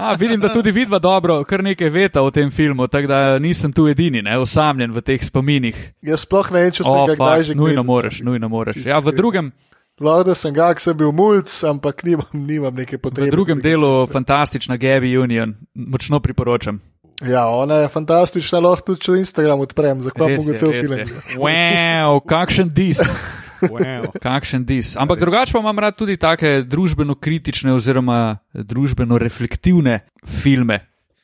[0.00, 3.72] A, vidim, da tudi vidva dobro, kar nekaj veta o tem filmu, tako da nisem
[3.72, 5.78] tu edini, ne, osamljen v teh spominih.
[6.02, 7.84] Jaz sploh ne vem, če sem O, ga pa, kdaj že nujno gledal.
[7.86, 8.82] moreš, nujno moreš.
[8.82, 9.52] Ja, v drugem,
[9.98, 13.30] Lahko da sem ga, sem bil mulj, ampak nimam, nimam neke potrebe.
[13.30, 16.78] v drugem delu fantastična Gabi Union, močno priporočam.
[17.26, 20.98] Ja, ona je fantastična, lahko tudi če Instagram odprem, zakaj je, cel res film.
[20.98, 21.06] je.
[21.38, 23.02] Wow, kakšen dis.
[23.58, 24.14] Wow.
[24.22, 24.94] Kakšen dis.
[24.94, 30.78] Ampak drugače pa imam rad tudi take družbeno-kritične oziroma družbeno-reflektivne filme.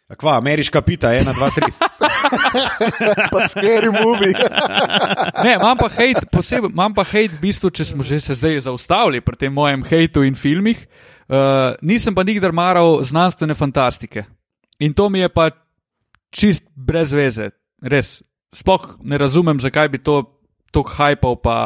[0.09, 1.71] A Kva, ameriška pita, ena, dva, tri.
[3.33, 4.37] Pa scary movie.
[5.45, 8.61] Ne, imam pa hate, posebej, imam pa hate v bistvu, če smo že se zdaj
[8.69, 10.85] zaustavili pri tem mojem hejtu in filmih.
[11.25, 14.27] Uh, nisem pa nikdar maral znanstvene fantastike.
[14.85, 15.49] In to mi je pa
[16.35, 18.21] čist brez veze, res.
[18.55, 20.21] Sploh ne razumem, zakaj bi to
[20.69, 21.57] tako hajpal, pa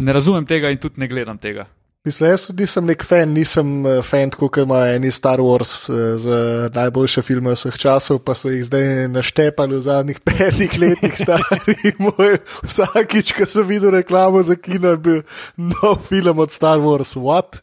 [0.00, 1.68] ne razumem tega in tudi ne gledam tega.
[2.04, 6.14] Mislim, jaz tudi nisem nek fan, nisem eh, fan, kot ima eni Star Wars eh,
[6.18, 6.38] za
[6.72, 12.38] najboljše filme vseh časov, pa so jih zdaj naštepali v zadnjih petih letih, stari moj.
[12.64, 15.20] Vsakič, ko sem videl reklamo za kino, je bil
[15.60, 17.60] nov film od Star Wars, what?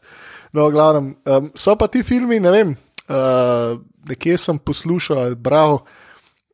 [0.54, 2.74] No, glavnem, um, so pa ti filmi, ne vem,
[3.10, 3.74] uh,
[4.06, 5.80] nekje sem poslušal ali bral,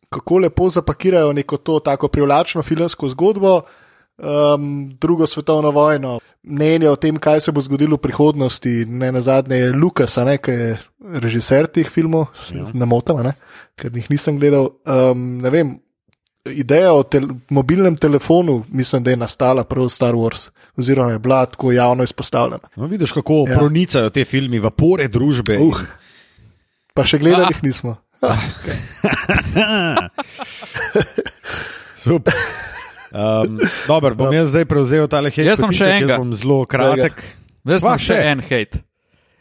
[0.09, 3.61] kako lepo zapakirajo neko to tako privlačno filmsko zgodbo,
[4.16, 8.85] um, drugo svetovno vojno, mnenje o tem, kaj se bo zgodilo v prihodnosti.
[8.87, 10.78] Ne na zadnje je Lukas, ki je
[11.14, 12.66] režiser teh filmov, ja.
[12.72, 13.33] ne motim, a ne,
[13.74, 14.68] ker jih nisem gledal.
[14.85, 15.80] Um, ne vem,
[16.44, 21.46] ideja o tel mobilnem telefonu, mislim, da je nastala prav Star Wars, oziroma je bila
[21.46, 22.59] tako javno izpostavljena.
[22.76, 23.59] No, vidiš, kako Ja.
[23.59, 25.59] pronicajo te filmi v pore družbe.
[25.59, 25.80] Uh.
[26.94, 27.48] Pa še gledali Ah.
[27.50, 27.96] jih nismo.
[31.96, 32.35] Super.
[33.14, 35.46] Um, dobro, bom jaz zdaj prevzel tale hit.
[35.46, 36.18] Jaz imam še enega.
[36.18, 37.22] Bom zelo kratek.
[37.62, 38.16] Jaz še še.
[38.33, 38.83] en hate.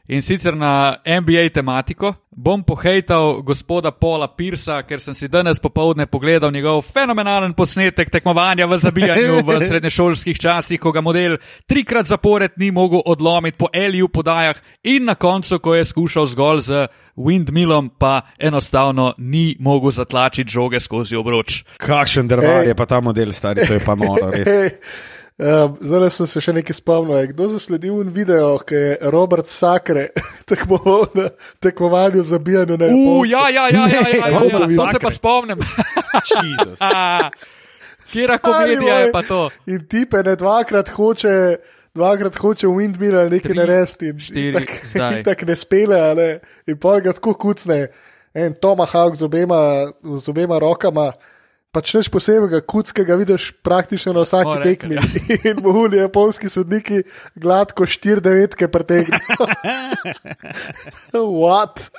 [0.09, 2.13] In sicer na NBA tematiko.
[2.35, 8.67] Bom pohejtal gospoda Paula Pirsa, ker sem si danes popovdne pogledal njegov fenomenalen posnetek tekmovanja
[8.67, 11.37] v zabijanju v srednješolskih časih, ko ga model
[11.71, 16.59] trikrat zapored ni mogel odlomiti po Eliju podajah in na koncu, ko je skušal zgolj
[16.67, 21.63] z windmillom, pa enostavno ni mogel zatlačiti žoge skozi obroč.
[21.79, 24.35] Kakšen drvar je pa ta model, stari, to je pa noro.
[24.35, 24.73] res.
[25.43, 27.17] Um, zdaj sem se še nekaj spomnil.
[27.19, 30.05] je Kdo zasledil un video, ki je Robert Sakre
[30.49, 31.25] tekmoval na
[31.59, 33.31] tekmovanju za bijanju na Uf, Japonskem?
[33.31, 34.39] ja, ja, ja, ja, ja, ja, ja.
[34.39, 35.59] Robert Samo se pa spomnim.
[38.11, 39.49] Kjera Stari komedija je pa to?
[39.67, 41.35] In tipe ne dvakrat hoče.
[41.93, 46.79] Dvakrat hoče v windmill ali nekaj narediti, in štiri, in tako ne spele, ali, in
[46.79, 47.87] pa ga tako kucne,
[48.33, 51.11] en Tomahawk z obema, z obema rokama.
[51.73, 55.37] Pač neč posebnega kuckega vidiš praktično na vsaki rekli, tekmi.
[55.49, 57.01] In bohuli japonski sodniki
[57.33, 59.47] gladko 4-9 pretegnejo.
[61.41, 61.89] What?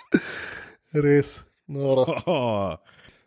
[0.94, 1.42] Res.
[1.66, 2.06] Noro.
[2.26, 2.76] Oh.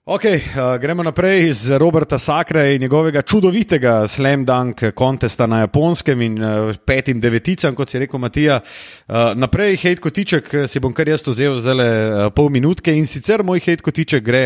[0.07, 6.21] Ok, uh, gremo naprej z Roberta Sakra in njegovega čudovitega slam dunk kontesta na japonskem
[6.21, 8.61] in uh, petim deveticam, kot si rekel Matija.
[8.63, 13.43] Uh, naprej, hejt kotiček, si bom kar jaz vzel zdaj uh, pol minutke in sicer
[13.43, 14.45] moj hejt kotiček gre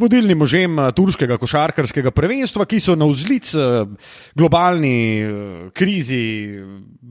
[0.00, 3.84] vodilnim možem eh, turškega košarkarskega prvenstva, ki so na vzlic eh,
[4.34, 5.30] globalni eh,
[5.76, 6.24] krizi,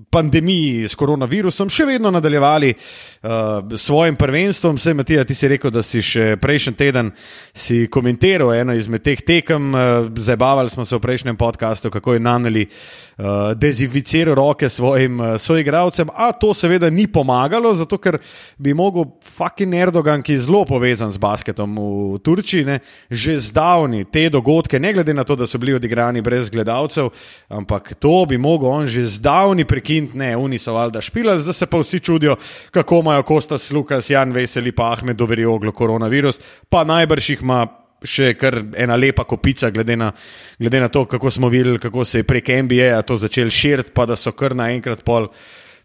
[0.10, 4.78] pandemiji s koronavirusom še vedno nadaljevali uh, svojim prvenstvom.
[4.80, 7.12] Vse, Matija, ti si rekel, da si še prejšnji teden
[7.54, 12.24] si komentiral eno izmed teh tekem, uh, zabavali smo se v prejšnjem podkastu, kako je
[12.26, 18.18] Naneli uh, dezinficiral roke svojim uh, soigravcem, a to seveda ni pomagalo, zato ker
[18.58, 22.79] bi mogel fucking Erdogan, ki je zelo povezan z basketom v Turčiji, ne,
[23.10, 27.10] že zdavni te dogodke, ne glede na to, da so bili odigrani brez gledalcev,
[27.50, 31.66] ampak to bi mogel on že zdavni prekiniti, ne, oni so valjda špilali, zdaj se
[31.66, 32.36] pa vsi čudijo,
[32.72, 36.40] kako imajo Kostas Lukas, Jan Veseli, pa Ahmed Doverioglo koronavirus,
[36.70, 37.68] pa najbrž jih ima
[38.06, 40.12] še kar ena lepa kopica, glede na,
[40.60, 44.06] glede na to, kako smo videli, kako se je prek NBA to začel širiti, pa
[44.06, 45.30] da so kar naenkrat pol.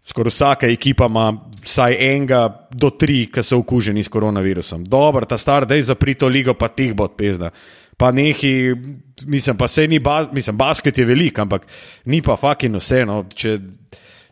[0.05, 1.31] Skoraj vsaka ekipa ima
[1.65, 4.83] vsaj enega do tri, ki so okuženi s koronavirusom.
[4.85, 7.49] Dobro, ta star, da je zaprito ligo, pa tih bo odpezda.
[7.97, 8.73] Pa neki,
[9.25, 11.67] mislim, pa se ni, bas, mislim, basket je velik, ampak
[12.05, 13.23] ni pa fucking vseeno.
[13.33, 13.57] Če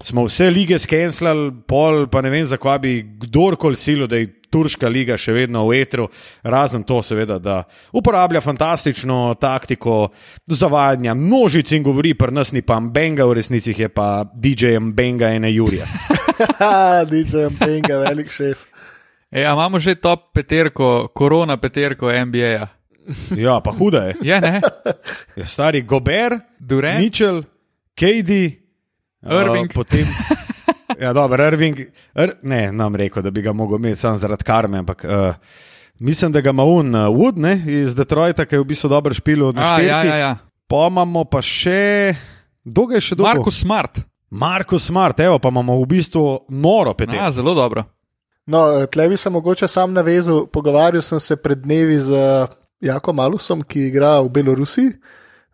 [0.03, 4.89] smo vse lige skenslali, pol, pa ne vem, zakaj bi kdorkoli silo, da je turška
[4.91, 6.07] liga še vedno v etru,
[6.43, 7.63] razen to, seveda, da
[7.97, 10.11] uporablja fantastično taktiko
[10.47, 15.33] zavajanja množic in govori, pri nas ni pa Benga, v resnici je pa DJ Benga
[15.33, 15.89] ene Jurija.
[17.11, 18.67] DJ Penga, velik šef.
[19.33, 22.67] E, a imamo že top peterko, korona peterko NBA-ja.
[23.35, 24.15] Ja, pa huda je.
[24.21, 24.61] Je ne?
[25.39, 26.99] je stari Gober, Durant?
[26.99, 27.43] Mitchell,
[27.95, 28.61] Kejdi,
[29.25, 29.67] Irving.
[29.71, 30.07] Uh, potem,
[31.03, 31.79] ja, dobro, Irving,
[32.15, 35.35] Ir, ne, nam rekel, da bi ga mogel imeti samo zaradi karme, ampak uh,
[35.99, 39.13] mislim, da ga ima un uh, Wood ne, iz Detroita, ki je v bistvu dobro
[39.13, 39.89] špil od A, našega.
[39.89, 40.37] ja, ja, ja.
[40.67, 42.15] Pa imamo pa še,
[42.63, 43.29] dolgo je še dolgo.
[43.29, 43.99] Marko Smart.
[44.33, 47.19] Marko Smart, evo pa imamo v bistvu noro petek.
[47.19, 47.83] Ja, zelo dobro.
[48.45, 50.47] No, tle bi se mogoče sam navezal.
[50.51, 52.23] Pogovarjal sem se pred dnevi z
[52.83, 54.95] Jakom Malusom, ki igra v Belorusiji,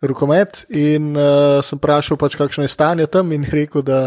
[0.01, 0.63] rokomet.
[0.73, 3.99] In uh, sem vprašal, pač, kakšno je stanje tam, in rekel, da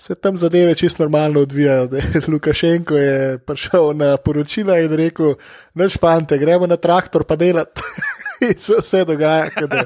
[0.00, 1.86] se tam zadeve čisto normalno odvijajo.
[1.86, 5.34] Da je Lukašenko je prišel na poročila in rekel:
[5.74, 7.80] Noč fante, gremo na traktor pa delati.
[8.48, 9.84] in se vse dogaja, da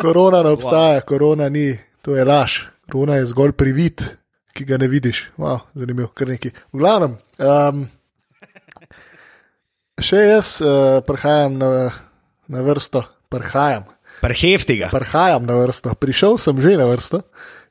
[0.00, 1.04] korona ne obstaja, wow.
[1.04, 2.60] korona ni, to je laž.
[2.92, 4.02] Korona je zgolj privid,
[4.54, 5.28] ki ga ne vidiš.
[5.38, 6.50] Wow, zanimivo, kar neki.
[6.72, 7.18] V glavnem.
[7.38, 7.88] Um,
[10.00, 11.90] Še jaz uh, prihajam na,
[12.48, 13.90] na vrsto, prihajam.
[14.22, 14.88] Preheftiga.
[14.94, 17.24] Prihajam na vrsto, prišel sem že na vrsto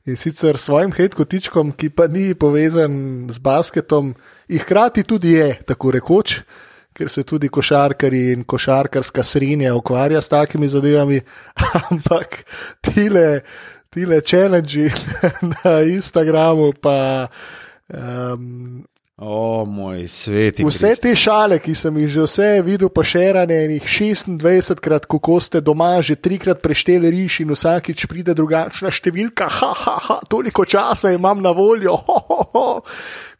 [0.06, 4.14] in sicer s svojim hitkotičkom, ki pa ni povezan z basketom,
[4.48, 6.40] in hkrati tudi je, tako rekoč,
[6.96, 11.20] ker se tudi košarkari in košarkarska srinja ukvarja s takimi zadevami,
[11.90, 12.42] ampak
[12.80, 13.40] tile,
[13.90, 14.90] tile challenge
[15.54, 17.28] na Instagramu pa.
[17.90, 18.86] Um,
[19.20, 20.64] O moj sveti.
[20.64, 21.02] Vse Krist.
[21.02, 26.00] te šale, ki sem jih že vse videl, pošerane, jih 26 krat, kako ste doma
[26.00, 31.44] že trikrat prešteli riš in vsakič pride drugačna številka, ha, ha, ha, toliko časa imam
[31.44, 31.98] na voljo.
[32.00, 32.64] Ho, ho, ho.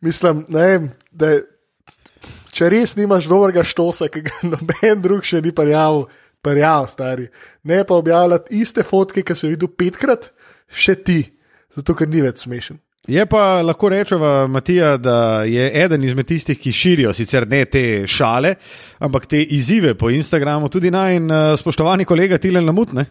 [0.04, 1.32] Mislim, ne da
[2.52, 6.10] če res nimaš dobrega štosa, ki ga noben drug še ni parjal,
[6.44, 7.30] parjal, stari.
[7.64, 10.28] Ne pa objavljati iste fotke, ki si videl petkrat,
[10.68, 11.22] še ti,
[11.72, 12.84] zato ker ni več smešen.
[13.08, 18.04] Je pa lahko rečeva, Matija, da je eden izmed tistih, ki širijo sicer ne te
[18.06, 18.54] šale,
[18.98, 23.06] ampak te izzive po Instagramu, tudi naj in uh, spoštovani kolega Tilen Lamutne.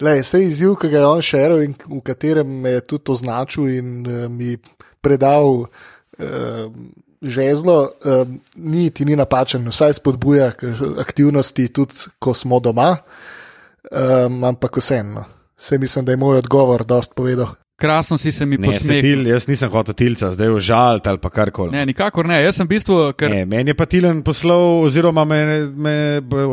[0.00, 3.90] Vse izziv, ki ga je on šeril in v katerem me je tudi označil in
[4.06, 4.56] uh, mi
[5.04, 5.68] predal uh,
[7.22, 12.96] žezlo, um, ni ti ni napačen, vsaj spodbuja k aktivnosti, tudi ko smo doma,
[13.90, 15.24] um, ampak vseeno.
[15.58, 17.54] Se mislim, da je moj odgovor dost povedal.
[17.76, 19.02] Krasno si se mi Ne, posmehnil.
[19.02, 21.72] til, jaz nisem hotel tilca, zdaj je užalt ali pa karkoli.
[21.74, 22.36] Ne, nikakor ne.
[22.44, 25.40] Jaz sem v bistvu, ker Ne, meni je pa Tilen poslal, oziroma me,
[25.74, 25.94] me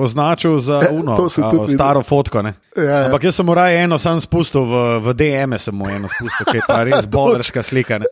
[0.01, 2.41] označil za uno, to sem a, staro fotko.
[2.41, 2.55] Ne.
[2.73, 3.05] Ja, ja.
[3.05, 4.73] Ampak jaz sem mu raje eno sam spustil, v,
[5.05, 7.99] v DM-e sem mu eno spustil, ki je ta res bolerska slika.
[8.01, 8.09] Ne.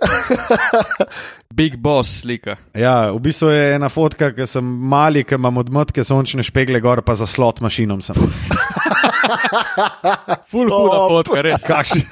[1.60, 2.60] Big Boss slika.
[2.78, 7.02] Ja, v bistvu je ena fotka, ki sem mali, ki imam odmotke sončne špegle gor,
[7.02, 8.14] pa za slot mašinom sem.
[10.52, 11.10] Ful huda Top.
[11.10, 11.66] fotka, res.
[11.66, 12.06] Kakšni?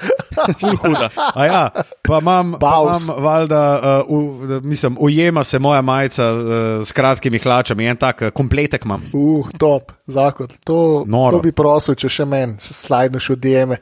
[0.88, 1.08] Huda.
[1.34, 1.62] A ja,
[2.02, 3.62] pa imam, pa imam valjda,
[4.08, 4.20] uh, u,
[4.62, 6.42] mislim, ujema se moja majica uh,
[6.86, 9.04] s kratkimi hlačami, en tak uh, kompletek imam.
[9.12, 10.48] Uh, top, zakon.
[10.64, 11.36] To, Noro.
[11.36, 13.80] to bi prosil, če še meni slajdeš v DM-e,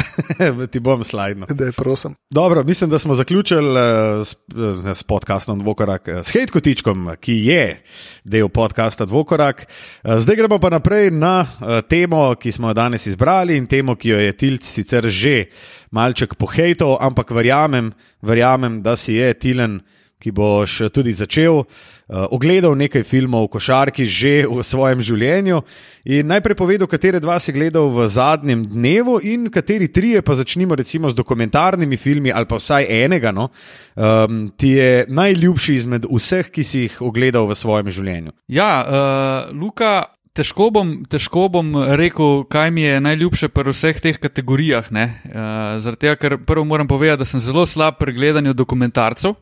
[0.72, 1.46] Ti bom slajdno.
[1.50, 2.14] da je prosim.
[2.30, 7.32] Dobro, mislim, da smo zaključili uh, s, uh, s podcastom Dvokorak, uh, s Hejtkotičkom, ki
[7.32, 7.82] je
[8.24, 9.66] del podcasta Dvokorak.
[10.04, 11.46] Zdaj gremo pa naprej na
[11.88, 15.44] temo, ki smo jo danes izbrali in temo, ki jo je Tilc sicer že
[15.90, 19.80] malček pohejtal, ampak verjamem, verjamem, da si je Tilen,
[20.22, 21.64] ki boš tudi začel.
[22.08, 25.60] Uh, ogledal nekaj filmov o košarki že v svojem življenju
[26.04, 30.74] in najprej povedal, katere dva si gledal v zadnjem dnevu in kateri trije, pa začnimo
[30.74, 33.48] recimo z dokumentarnimi filmi ali pa vsaj enega, no,
[33.94, 38.34] um, ti je najljubši izmed vseh, ki si jih ogledal v svojem življenju.
[38.50, 44.18] Ja, uh, Luka, težko bom, težko bom rekel, kaj mi je najljubše pri vseh teh
[44.18, 44.90] kategorijah.
[44.90, 49.38] Uh, Zaradi tega, ker prvo moram povedati, da sem zelo slab pri gledanju dokumentarcev.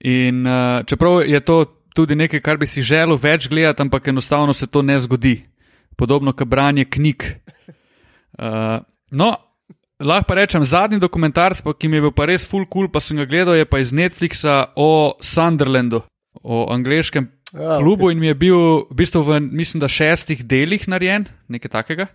[0.00, 4.52] In uh, čeprav je to tudi nekaj, kar bi si želel več gledati, ampak enostavno
[4.52, 5.40] se to ne zgodi.
[5.96, 7.24] Podobno kot branje knjig.
[8.38, 9.34] Uh, no,
[10.00, 13.02] lahko pa rečem, zadnji dokumentarc, pa, ki mi je bil pa res full cool, pa
[13.04, 16.02] sem ga gledal, je pa iz Netflixa o Sunderlandu,
[16.42, 20.86] o angliškem Ja, klubu in mi je bil v bistvu v, mislim, da šestih delih
[20.88, 22.06] narejen, nekaj takega.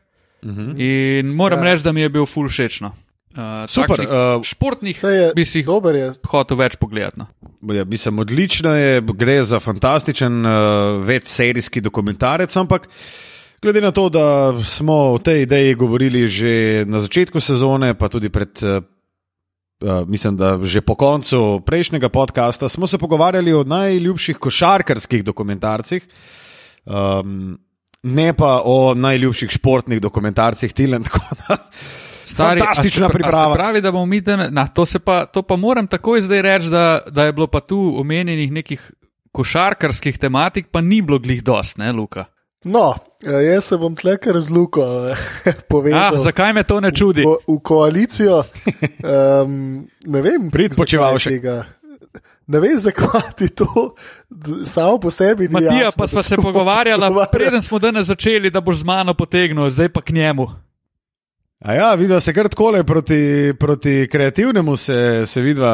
[0.42, 0.80] Uh -huh.
[0.80, 1.74] In moram ja.
[1.74, 2.96] reči, da mi je bil full všečno.
[3.36, 6.06] Uh, Super, uh, športnih je, bi si jih dober je.
[6.32, 7.20] hotel več pogledati.
[7.20, 7.28] No.
[7.76, 10.52] Ja, mislim, odlično je, gre za fantastičen uh,
[11.04, 12.88] večserijski dokumentarec, ampak
[13.62, 18.30] glede na to, da smo o tej ideji govorili že na začetku sezone, pa tudi
[18.30, 18.56] pred.
[18.64, 26.08] Uh, mislim, da že po koncu prejšnjega podcasta smo se pogovarjali o najljubših košarkarskih dokumentarcih,
[26.86, 27.60] um,
[28.04, 31.04] ne pa o najljubših športnih dokumentarcih Tilen.
[31.04, 31.68] tako da-
[32.26, 33.46] Stari, Fantastična a se, pra- priprava.
[33.46, 36.42] A se pravi, da bomo mi dan, na, to, pa, to pa moram takoj zdaj
[36.42, 38.92] reči, da, da je bilo pa tu omenjenih nekih
[39.32, 42.26] košarkarskih tematik, pa ni bilo glih dost, ne, Luka.
[42.66, 45.16] No, eh, jaz se bom tle kar razluko A,
[45.70, 46.18] povedal.
[46.18, 47.22] zakaj me to ne čudi?
[47.22, 48.44] v, v koalicijo.
[49.06, 49.54] Um,
[50.04, 51.34] ne vem, Prid zakaj Počivalšek.
[51.34, 51.64] tega-
[52.48, 53.94] Ne vem, zakaj ti to
[54.64, 57.32] samo po sebi ni Matija, jasno, pa smo se bomo pogovarjali, pogovarjali.
[57.32, 60.48] preden smo danes začeli, da boš z mano potegnil, zdaj pa k njemu.
[61.66, 63.20] A ja, vidva se kar tako proti,
[63.60, 65.72] proti kreativnemu, se, se vidva,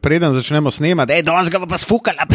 [0.00, 2.24] preden začnemo snemati, da je danes ga bo pa sfukala.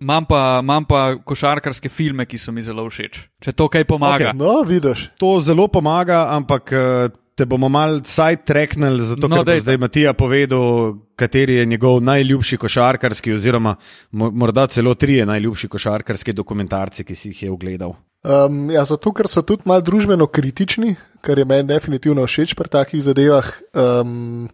[0.00, 3.20] Imam pa, imam pa košarkarske filme, ki so mi zelo všeč.
[3.40, 4.32] Če to kaj pomaga.
[4.32, 4.38] Okej.
[4.38, 5.06] No, vidiš.
[5.16, 9.62] To zelo pomaga, ampak eh, te bomo mal side tracknili, zato No, ker bo dajte.
[9.62, 10.66] zdaj Matija povedal,
[11.16, 13.76] kateri je njegov najljubši košarkarski, oziroma
[14.12, 17.94] mo- morda celo trije najljubši košarkarski dokumentarci, ki si jih je ogledal.
[18.22, 20.94] Um, ja, zato, ker so tudi malo družbeno kritični,
[21.26, 23.48] kar je meni definitivno všeč pri takih zadevah.
[23.74, 24.46] Um,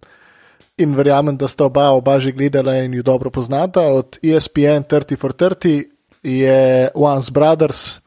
[0.78, 3.82] in verjamem, da sta oba, oba že gledala in ju dobro poznata.
[3.92, 5.84] Od ESPN 30 for 30
[6.22, 8.00] je Once Brothers,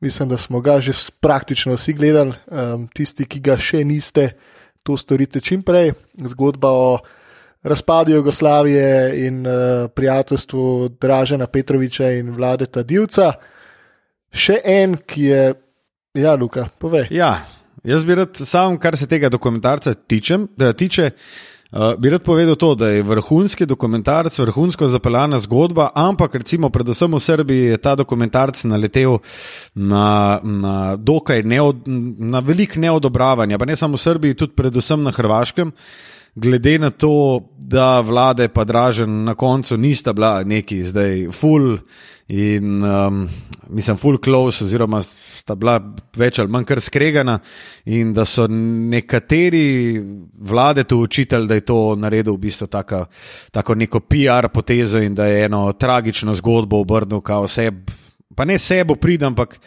[0.00, 2.34] mislim, da smo ga že praktično vsi gledali.
[2.50, 4.32] Um, tisti, ki ga še niste,
[4.82, 5.92] to storite čim prej.
[6.26, 6.98] Zgodba o
[7.62, 13.32] razpadu Jugoslavije in uh, prijateljstvu Dražena Petroviča in Vladeta Divca.
[14.32, 15.40] Še en, ki je,
[16.16, 17.10] ja, Luka, povej.
[17.12, 17.42] Ja,
[17.84, 22.56] jaz bi rad, sam, kar se tega dokumentarca tičem, da, tiče, uh, bi rad povedal
[22.56, 27.92] to, da je vrhunski dokumentarc, vrhunsko zapeljana zgodba, ampak recimo predvsem v Srbiji je ta
[28.00, 29.18] dokumentarc naletel
[29.74, 31.84] na, na dokaj neod,
[32.32, 35.76] na velik neodobravanja, pa ne samo v Srbiji, tudi predvsem na Hrvaškem.
[36.34, 41.78] Glede na to, da vlade pa dražen na koncu nista bila neki zdaj full
[42.28, 43.28] in um,
[43.68, 45.76] mislim full close, oziroma sta bila
[46.16, 47.38] več ali manj kar skregana,
[47.84, 50.00] in da so nekateri
[50.38, 53.04] vlade tu učitelj, da je to naredil v bistvu taka,
[53.50, 57.90] tako neko PR potezo in da je eno tragično zgodbo obrnil, kao seb,
[58.34, 59.58] pa ne sebo pridem, ampak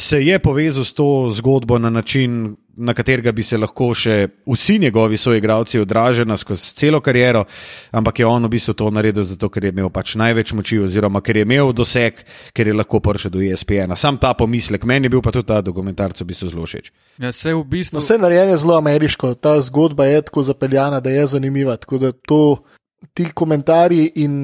[0.00, 4.78] se je povezal s to zgodbo na način, na katerega bi se lahko še vsi
[4.78, 7.44] njegovi soigravci odražali skozi celo kariero,
[7.90, 11.22] ampak je on v bistvu to naredil zato, ker je imel pač največ moči, oziroma
[11.24, 12.20] ker je imel doseg,
[12.52, 13.96] ker je lahko prišel do ESPN.
[13.96, 16.92] Sam ta pomislek, meni je bil pa tudi ta dokumentarc v bistvu zelo všeč.
[17.16, 17.96] Ja, vse v bistvu.
[17.96, 21.76] No, vse narejeno je zelo ameriško, ta zgodba je tako zapeljana, da je zanimiva.
[21.80, 22.42] Tako da to
[23.14, 24.34] ti komentarji in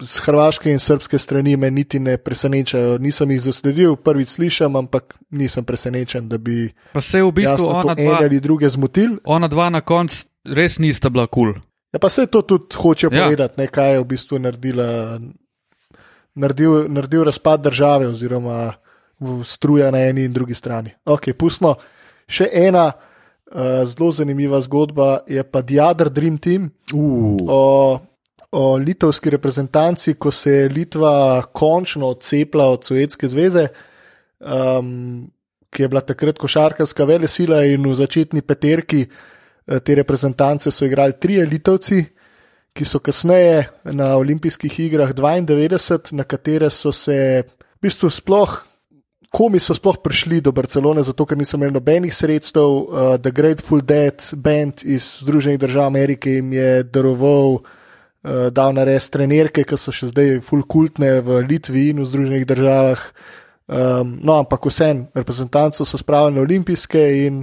[0.00, 2.98] z hrvaške in srpske strani me niti ne presenečajo.
[2.98, 7.94] Nisem jih zasledil, prvič slišam, ampak nisem presenečen, da bi pa se v bistvu ona
[7.94, 9.18] dva ali druge zmotil.
[9.24, 11.52] Ona dva na koncu res nista bila kul.
[11.52, 11.62] Cool.
[11.92, 13.24] Ja, pa se to tudi hoče ja.
[13.24, 14.88] povedati, ne, kaj je v bistvu naredila,
[16.34, 18.72] naredil, naredil razpad države oziroma
[19.44, 20.92] struja na eni in drugi strani.
[21.04, 21.76] Ok, pustimo
[22.28, 22.90] še ena.
[23.46, 27.36] Uh, zelo zanimiva zgodba je pa Diadr Dream Team uh.
[27.46, 27.98] o,
[28.50, 33.68] o litovski reprezentanci, ko se je Litva končno odcepila od Sovjetske zveze,
[34.40, 35.30] um,
[35.70, 40.84] ki je bila takrat košarkarska vele sila in v začetni peterki uh, te reprezentance so
[40.84, 42.04] igrali trije Litovci,
[42.74, 48.58] ki so kasneje na olimpijskih igrah 92, na katere so se v bistvu sploh
[49.36, 52.64] komi so sploh prišli do Barcelone, zato ker niso imeli nobenih sredstev.
[52.64, 58.86] Uh, The Grateful Dead band iz Združenih držav Amerike jim je daroval, uh, dal na
[58.88, 63.02] res trenerke, ki so še zdaj fulkultne v Litvi in v Združenih državah.
[63.66, 67.42] Um, no, ampak vsem reprezentantom so spravili na olimpijske in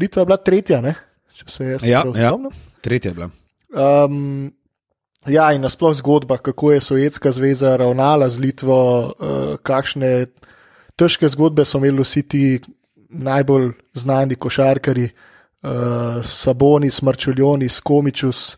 [0.00, 0.94] Litva je bila tretja, ne?
[1.38, 2.32] če se jaz ja, ja,
[2.82, 3.28] tretja je bila.
[3.70, 4.48] Um,
[5.28, 8.80] ja, in nasploh zgodba, kako je Sovjetska zveza ravnala z Litvo,
[9.12, 10.32] uh, kakšne
[10.98, 12.42] težke zgodbe so imeli vsi ti
[13.08, 15.70] najbolj znani košarkari, uh,
[16.24, 18.50] Saboni, Smrčuljoni, Skomičus.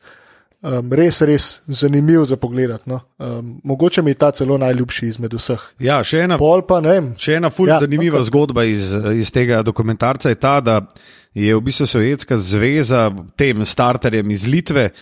[0.60, 2.74] Um, res, res zanimiv za pogled.
[2.84, 2.98] No?
[3.16, 5.62] Um, mogoče mi je ta celo najljubši izmed vseh.
[5.80, 6.82] Ja, še ena, pa,
[7.16, 8.28] še ena fulj ja, zanimiva okay.
[8.28, 10.82] zgodba iz, iz tega dokumentarca je ta, da
[11.32, 13.06] je v bistvu Sovjetska zveza
[13.40, 15.00] tem starterjem iz Litve uh,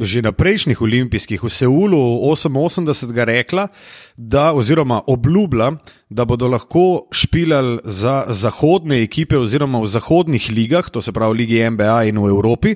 [0.00, 3.68] že na prejšnjih olimpijskih v Seulu 88 rekla,
[4.16, 5.76] da, oziroma obljubila,
[6.10, 11.38] da bodo lahko špilali za zahodne ekipe oziroma v zahodnih ligah, to se pravi v
[11.38, 12.74] Ligi NBA in v Evropi,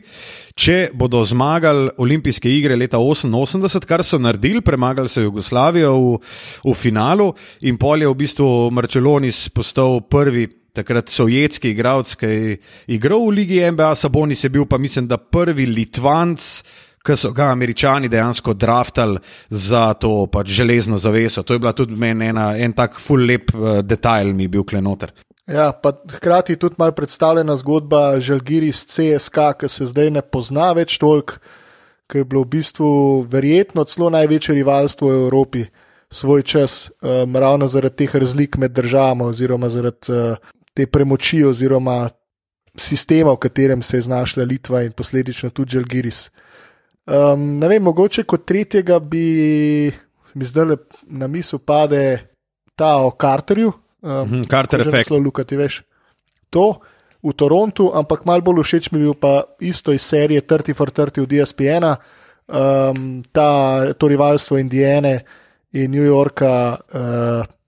[0.55, 6.19] če bodo zmagali olimpijske igre leta 88, kar so naredili, premagali so Jugoslavijo v,
[6.65, 12.59] v finalu in pol je v bistvu Marčelonis postal prvi takrat sovjetski igralec, ki je
[12.97, 16.51] igral v Ligi NBA, Sabonis je bil pa mislim, da prvi Litvanc.
[17.09, 21.43] Ki so ga američani dejansko draftali za to pač železno zaveso.
[21.47, 24.65] To je bila tudi meni ena, en tak full lep uh, detajl, mi je bil
[24.67, 25.15] klenoter.
[25.49, 30.73] Ja, pa hkrati tudi malo predstavljena zgodba Žalgiri iz CSK, ki se zdaj ne pozna
[30.77, 31.39] več toliko,
[32.11, 32.91] ki je bilo v bistvu
[33.31, 35.65] verjetno celo največje rivalstvo v Evropi
[36.11, 40.37] svoj čas, um, ravno zaradi teh razlik med državami oziroma zaradi uh,
[40.75, 42.09] te premoči oziroma
[42.77, 46.31] sistema, v katerem se je znašla Litva in posledično tudi Žalgiris.
[47.07, 49.93] Um, ne vem, mogoče kot tretjega bi
[50.35, 52.29] mi zdaj na misel pade
[52.77, 53.73] ta o Carterju.
[54.03, 55.09] Um, Carter efekt.
[55.09, 55.83] Zelo lukati veš.
[56.51, 56.79] To
[57.23, 60.91] v Torontu, ampak malo bolj všeč mi je bil pa isto iz serije 30 for
[60.91, 61.85] 30 v DSPN,
[62.47, 63.51] um, ta,
[63.99, 65.25] to rivalstvo Indijane
[65.73, 66.79] in New Yorka.
[66.93, 67.59] Uh,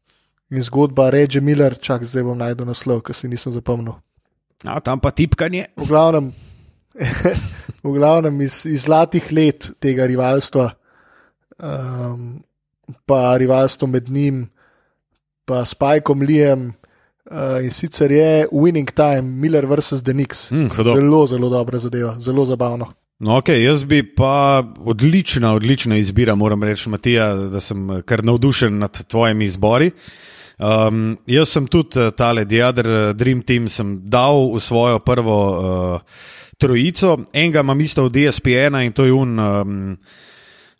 [0.51, 3.94] In zgodba Reže Miller, čak zdaj bom najdel naslov, ki si nisem zapomnil.
[4.66, 5.70] A tam pa tipkanje.
[5.78, 6.34] V glavnem,
[7.86, 10.66] v glavnem iz, iz zlatih let tega rivalstva,
[11.55, 12.42] um,
[13.07, 14.51] pa rivalstvo med njim,
[15.46, 16.74] pa Spajkom Lijem.
[17.30, 20.03] Uh, in sicer je Winning Time, Miller vs.
[20.03, 20.51] Denix.
[20.51, 22.90] Mm, zelo, zelo dobra zadeva, zelo zabavno.
[23.20, 28.78] No, ok, jaz bi pa odlična, odlična izbira, moram reči, Matija, da sem kar navdušen
[28.78, 29.90] nad tvojimi izbori.
[30.58, 33.68] Um, jaz sem tudi uh, tale Diadr uh, Dream Team
[34.08, 36.00] dal v svojo prvo uh,
[36.58, 37.18] trojico.
[37.32, 39.38] Enega imam isto v DSP-1 in to je un.
[39.38, 39.96] Um,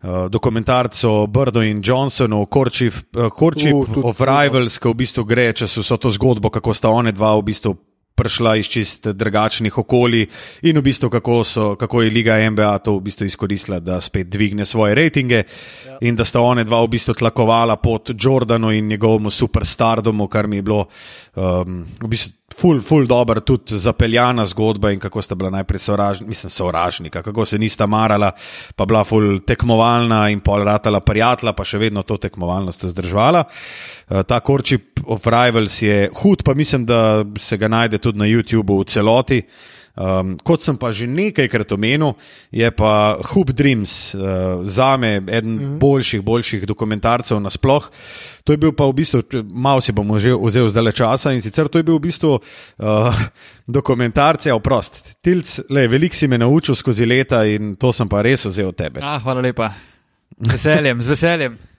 [0.01, 5.51] Uh, dokumentarc o Brdu in Johnsonu, Korčip uh, uh, of Rivals, ki v bistvu gre
[5.53, 7.75] čez vso to zgodbo, kako sta one dva v bistvu
[8.21, 10.27] prišla iz čist drugačnih okolij
[10.69, 14.29] in v bistvu kako, so, kako je Liga NBA to v bistvu izkoristila, da spet
[14.29, 15.99] dvigne svoje rejtinge ja.
[16.01, 20.61] in da sta one dva v bistvu tlakovala pod Jordanu in njegovemu superstardomu, kar mi
[20.61, 20.85] je bilo
[21.37, 26.29] um, v bistvu ful, ful dobro, tudi zapeljana zgodba in kako sta bila najprej sovražnika,
[26.29, 28.33] mislim, sovražnika, kako se nista marala,
[28.77, 33.45] pa bila ful tekmovalna in pol ratala prijatla, pa še vedno to tekmovalnost vzdržvala.
[33.45, 38.29] Uh, ta Korčip of Rivals je hud, pa mislim, da se ga najde tudi na
[38.29, 39.43] YouTubu v celoti.
[39.99, 42.15] Um, kot sem pa že nekajkrat omenil,
[42.55, 45.79] je pa Hoop Dreams uh, za me eden mm -hmm.
[45.79, 47.91] boljših, boljših dokumentarcev nasploh.
[48.45, 51.43] To je bil pa v bistvu, malo si bomo že vzel zdaj le časa in
[51.43, 52.41] sicer to je bil v bistvu uh,
[53.67, 55.17] dokumentarce, ja, oprost.
[55.23, 58.77] Tilc, le, veliko si me naučil skozi leta in to sem pa res vzel od
[58.77, 59.01] tebe.
[59.03, 59.73] Ah, hvala lepa.
[60.41, 61.70] Z veseljem, z veseljem.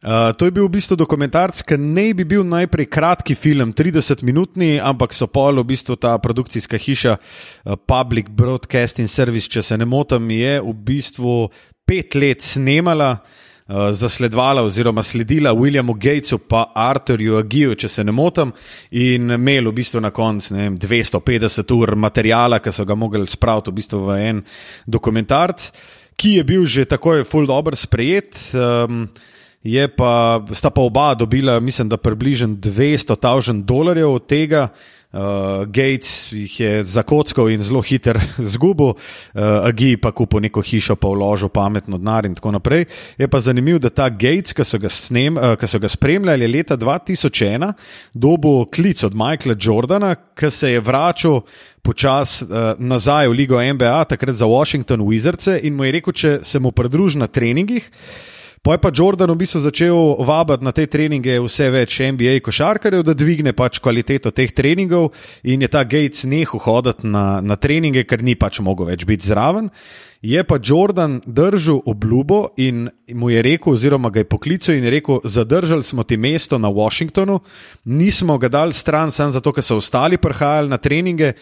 [0.00, 4.78] Uh, to je bil v bistvu dokumentarc, ki ne bi bil najprej kratki film, 30-minutni,
[4.80, 9.84] ampak so pol v bistvu ta produkcijska hiša uh, Public Broadcasting Service, če se ne
[9.84, 11.34] motim, je v bistvu
[11.84, 18.14] pet let snemala, uh, zasledovala oziroma sledila Williamu Gatesu in Arthurju Agiju, če se ne
[18.16, 18.54] motim,
[18.96, 23.76] in imel v bistvu na koncu 250 ur materijala, ki so ga mogli spraviti v,
[23.76, 24.40] bistvu v en
[24.88, 25.68] dokumentarc,
[26.16, 28.48] ki je bil že takoj full dobro sprejet.
[28.56, 29.10] Um,
[29.62, 34.68] je pa, sta pa oba dobila, mislim, da približno 200 tisoč dolarjev od tega.
[35.12, 38.14] Uh, Gates jih je zakockal in zelo hiter
[38.54, 42.84] zgubil, uh, Agi pa kupil neko hišo, pa vložil pametno denar in tako naprej.
[43.18, 46.46] Je pa zanimivo, da ta Gates, ki so ga, snem, uh, ki so ga spremljali
[46.46, 47.72] leta 2001,
[48.14, 51.40] dobil klic od Michaela Jordana, ki se je vračal
[51.82, 56.38] počasi uh, nazaj v Ligo NBA, takrat za Washington Wizards in mu je rekel, če
[56.46, 57.90] se mu pridruži na treningih.
[57.90, 63.06] Pa je pa Jordan v bistvu začel vabiti na te treninge vse več NBA košarkarjev,
[63.08, 65.14] da dvigne pač kvaliteto teh treningov,
[65.48, 69.32] in je ta Gates nehal hoditi na, na treninge, ker ni pač mogel več biti
[69.32, 69.72] zraven.
[70.22, 74.90] Je pa Jordan držal obljubo in mu je rekel, oziroma ga je poklical in je
[74.90, 77.40] rekel: Zadržali smo ti mesto na Washingtonu,
[77.84, 81.32] nismo ga dali stran, samo zato, ker so ostali prihajali na treninge.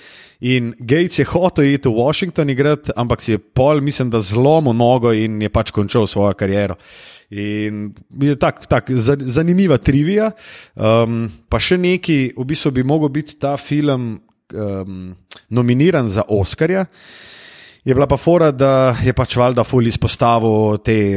[0.40, 4.72] In Gates je hotel iti v Washington igrati, ampak si je pol, mislim, da zlomil
[4.72, 6.76] nogo in je pač končal svojo kariero.
[7.30, 10.30] In je tako tak, zanimiva trivija.
[10.76, 14.20] Um, pa še neki, v bistvu bi lahko bil ta film
[14.54, 15.16] um,
[15.50, 16.86] nominiran za Oscarja.
[17.88, 21.16] Je bila pa fora, da je pač valjda ful izpostavil te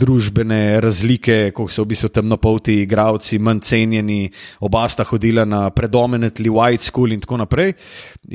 [0.00, 4.30] družbene razlike, kako so v bistvu temnopolti igravci, manj cenjeni,
[4.64, 7.74] oba sta hodila na predominantly white school in tako naprej.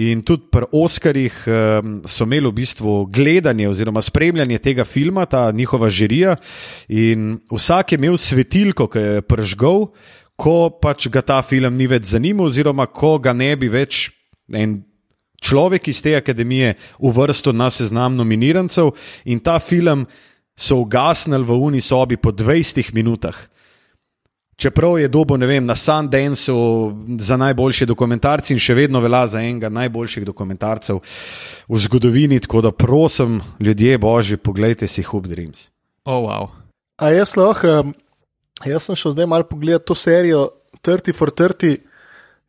[0.06, 5.48] In tudi pri Oscarjih um, so imeli v bistvu gledanje oziroma spremljanje tega filma, ta
[5.50, 6.38] njihova žirija,
[6.94, 9.88] in vsak je imel svetilko, ki je pržgal,
[10.38, 14.12] ko pač ga ta film ni več zanimal, oziroma ko ga ne bi več
[14.54, 14.84] en
[15.44, 18.94] človek iz te akademije uvrstil na seznam nominirancev
[19.26, 20.08] in ta film
[20.56, 23.36] so ugasnili v uni sobi po 20 minutah.
[24.56, 29.42] Čeprav je dobo, ne vem, na Sundanceu za najboljši dokumentarci in še vedno velja za
[29.42, 31.02] enega najboljših dokumentarcev
[31.68, 35.72] v zgodovini, tako da prosim, ljudje božji, pogledajte si Hoop Dreams.
[36.06, 36.52] Oh, wow.
[37.02, 37.96] A jaz lahko,
[38.62, 40.52] jaz sem šel zdaj malo pogledati to serijo
[40.86, 41.82] 30 for 30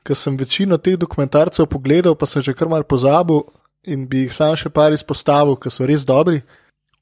[0.05, 3.41] ker sem večino teh dokumentarcev pogledal, pa sem že kar mal pozabil
[3.89, 6.43] in bi jih sam še par izpostavil, ker so res dobri.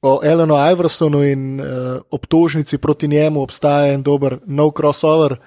[0.03, 5.37] O Elenu Iversonu in uh, obtožnici proti njemu obstaja en dober nov crossover.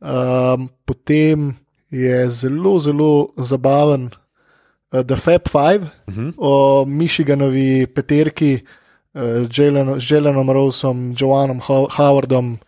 [0.00, 1.52] Um, potem
[1.92, 6.28] je zelo, zelo zabaven uh, The Fab Five uh mhm.
[6.28, 6.32] -huh.
[6.38, 8.64] o Michiganovi peterki
[9.12, 12.58] uh, z Jelenom Rosom, Joanom Howardom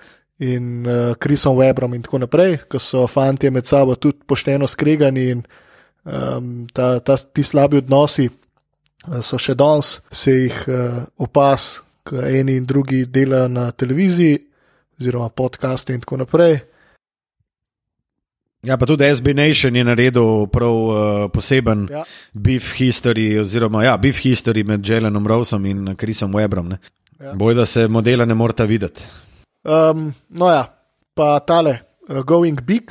[0.42, 5.28] in uh, Chrisom Webrom in tako naprej, ko so fanti med sabo tudi pošteno skregani
[5.30, 5.42] in
[6.04, 12.24] um, ta, ta, ti slabi odnosi uh, so še danes, se jih uh, opas, ko
[12.26, 14.40] eni in drugi delajo na televiziji,
[15.00, 16.58] oziroma podcaste in tako naprej.
[18.62, 20.96] Ja, pa tudi SB Nation je naredil prav uh,
[21.34, 22.04] poseben ja.
[22.32, 26.76] beef history, oziroma ja, beef history med Jelenom Rosom in Chrisom Webrom.
[27.18, 27.34] Ja.
[27.34, 29.02] Boj, da se modela ne morata videti.
[29.62, 30.66] Um, no, ja,
[31.14, 32.90] pa tale, uh, Going Big,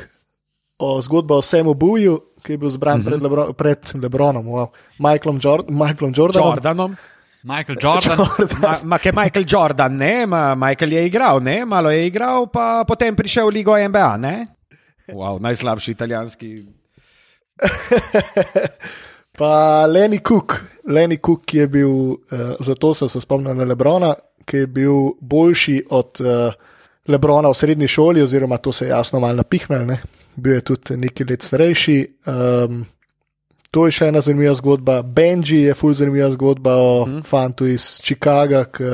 [0.79, 3.09] o zgodbi o Samu Buju, ki je bil zbran uh -huh.
[3.09, 4.71] pred, Lebro, pred Lebronom, wow.
[4.99, 6.49] Michaelom, Jord Michaelom Jordanom.
[6.49, 6.95] Jordanom.
[7.43, 8.17] Michael Jordan.
[8.21, 8.59] Jordan.
[8.61, 10.25] Ma, ma che Michael Jordan, ne?
[10.25, 11.65] Ma Michael je igral, ne?
[11.65, 14.45] Malo je igral, pa potem prišel v Ligo NBA, ne?
[15.09, 16.69] Wow, najslabši italijanski.
[19.39, 24.13] pa Lenny Cook, Lenny Cook je bil, uh, zato sem se spomnil na Lebrona,
[24.51, 26.53] ki je bil boljši od uh,
[27.07, 30.01] Lebrona v srednji šoli, oziroma to se je jasno malo napihnil, ne?
[30.35, 31.95] bil je tudi nekaj let starejši.
[32.27, 32.83] Um,
[33.71, 35.01] to je še ena zanimiva zgodba.
[35.03, 37.23] Benji je fulj zanimiva zgodba o hmm.
[37.27, 38.91] fantu iz Chicaga, ki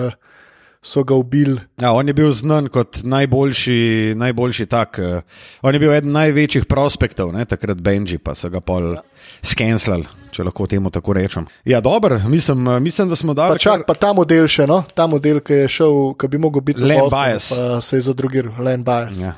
[0.81, 1.57] so ga ubili.
[1.81, 5.01] Ja, on je bil znan kot najboljši, najboljši tak.
[5.01, 7.45] Uh, on je bil eden največjih prospektov, ne?
[7.45, 9.03] takrat Benji, pa so ga pol ja.
[9.45, 11.49] skenslali če lahko temu tako rečem.
[11.65, 13.57] Ja, dobro, mislim, mislim, da smo dali.
[13.57, 14.83] Pa čak, pa ta model še, no?
[14.93, 17.51] ta model, ki je šel, ki bi mogel biti Len Bias.
[17.85, 19.17] Se je zadrugil, Len Bias.
[19.21, 19.38] Ja.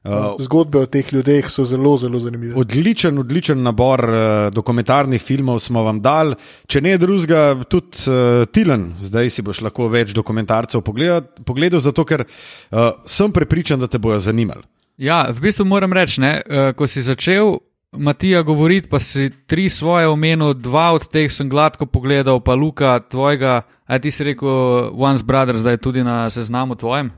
[0.00, 2.54] Uh, Zgodbe o teh ljudeh so zelo, zelo zanimive.
[2.56, 6.38] Odličen, odličen nabor uh, dokumentarnih filmov smo vam dali.
[6.64, 12.06] Če ne drugega, tudi uh, Tilen, zdaj si boš lahko več dokumentarcev pogledal, pogledal zato
[12.08, 14.64] ker uh, sem prepričan, da te bojo zanimali.
[14.96, 17.58] Ja, v bistvu moram reči, ne, uh, ko si začel.
[17.92, 23.00] Matija govoriti, pa si tri svoje omenil, dva od teh sem gladko pogledal, pa Luka,
[23.00, 24.48] tvojega, a ti si rekel,
[24.94, 27.10] Once Brothers, da je tudi na seznamu tvojem?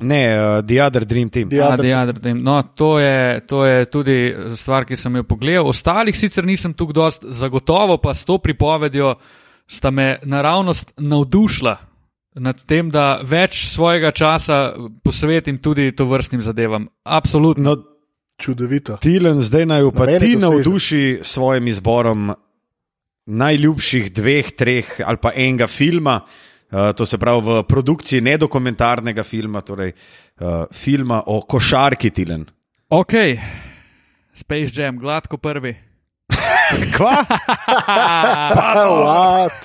[0.00, 1.48] Ne, uh, The Other Dream Team.
[1.48, 2.42] The Other- The Other Team.
[2.42, 5.66] No, to je, to je tudi stvar, ki sem jo pogledal.
[5.68, 9.14] Ostalih sicer nisem tu dost, zagotovo pa s to pripovedjo
[9.66, 11.76] sta me naravnost navdušila
[12.34, 14.72] nad tem, da več svojega časa
[15.04, 16.88] posvetim tudi to vrstnim zadevam.
[17.04, 17.74] Absolutno.
[17.74, 17.97] No,
[18.38, 18.96] Čudovito.
[19.02, 22.30] Tilen, zdaj naj pa Na mene ti navduši s svojim izborom
[23.26, 26.20] najljubših dveh, treh ali pa enega filma.
[26.68, 32.44] Uh, to se pravi v produkciji nedokumentarnega filma, torej uh, filma o košarki Tilen.
[32.88, 33.12] Ok,
[34.34, 35.74] Space Jam, gladko prvi.
[36.96, 37.24] Kva?
[39.04, 39.58] What?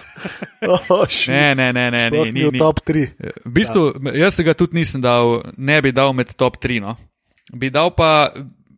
[0.63, 1.05] Oh.
[1.27, 3.07] Ne, ne, ne, ne, Sploh ni, ni ni, top 3.
[3.45, 3.83] V bistvu,
[4.15, 6.79] jaz tega tudi nisem dal, ne bi dal med top 3.
[6.83, 6.95] No.
[7.51, 8.31] Bi dal pa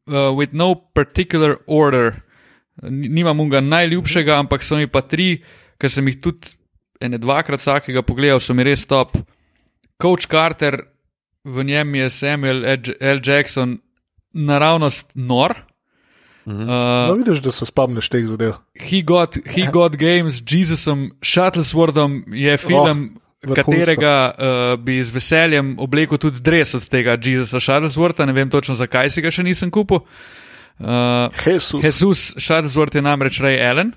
[0.07, 2.21] uh, with no particular order.
[2.83, 5.43] Nimam unga najljubšega, ampak so mi pa tri,
[5.79, 6.51] ki sem jih tudi
[7.01, 9.15] ene dvakrat vsakega pogledal, so mi res top.
[10.01, 10.81] Coach Carter,
[11.45, 12.65] v njem je Samuel
[12.99, 13.19] L.
[13.23, 13.77] Jackson
[14.33, 15.55] naravnost nor.
[15.55, 15.71] No,
[16.45, 18.51] Uh, vidiš, da se spomniš teh zadev.
[18.77, 23.21] he, got, he Got Games, Jesusom, Shuttlesworthom je film, vrhunsko.
[23.53, 28.75] Katerega uh, bi z veseljem oblekel tudi dres od tega Jesusa Shuttleswortha, ne vem točno
[28.75, 30.01] zakaj si ga še nisem kupil.
[30.79, 31.83] Uh, Jesus.
[31.83, 33.93] Jesus Shuttlesworth je namreč Ray Allen.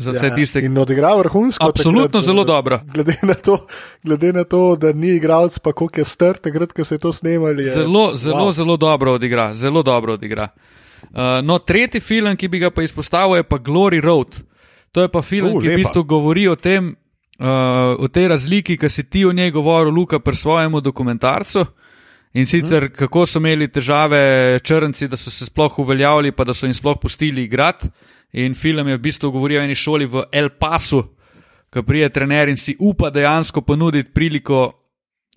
[0.00, 0.66] Za vse Ja, tiste, ki.
[0.70, 1.66] In odigral vrhunsko.
[1.66, 2.78] Absolutno zelo dobro.
[2.94, 3.58] Glede na, to,
[4.02, 7.12] glede na to, da ni igralec, pa koliko je star, takrat, ko se je to
[7.12, 7.64] snemali.
[7.64, 8.52] Je, Zelo, zelo, wow.
[8.52, 9.54] zelo dobro odigra.
[9.54, 10.48] Zelo dobro odigra.
[11.10, 14.38] Uh, no, tretji film, ki bi ga pa izpostavil, je pa Glory Road.
[14.92, 15.82] To je pa film, Uh, ki v lepa.
[15.82, 16.94] bistvu govori o tem,
[17.40, 21.64] uh, o tej razliki, ki si ti o njej govoril, Luka, pri svojemu dokumentarcu.
[22.34, 22.94] In sicer, hmm.
[22.94, 26.98] kako so imeli težave črnci, da so se sploh uveljavili, pa da so jim sploh
[27.00, 27.88] pustili igrati.
[28.32, 31.02] In film je v bistvu govoril o eni šoli v El Pasu,
[31.72, 34.80] ki prije trener in si upa dejansko ponuditi priliko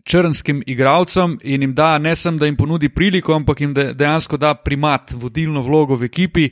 [0.03, 4.37] črnskim igralcem in jim da ne samo, da jim ponudi priliko, ampak jim de- dejansko
[4.37, 6.49] da primat, vodilno vlogo v ekipi.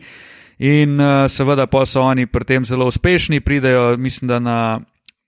[0.60, 4.80] In uh, seveda pa so oni pri tem zelo uspešni, pridejo, mislim, da na,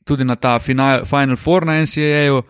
[0.06, 2.44] tudi na ta final, Final Four na NCAA-ju.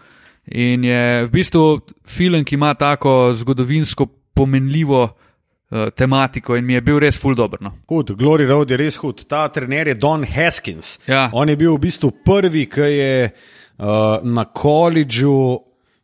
[0.45, 6.81] In je v bistvu film, ki ima tako zgodovinsko pomenljivo uh, tematiko in mi je
[6.81, 7.61] bil res full dobro.
[7.61, 7.71] No.
[7.87, 9.23] Hud, Glory Road je res hud.
[9.27, 10.97] Ta trener je Don Haskins.
[11.07, 11.29] Ja.
[11.33, 15.63] On je bil v bistvu prvi, ki je uh, na koledžu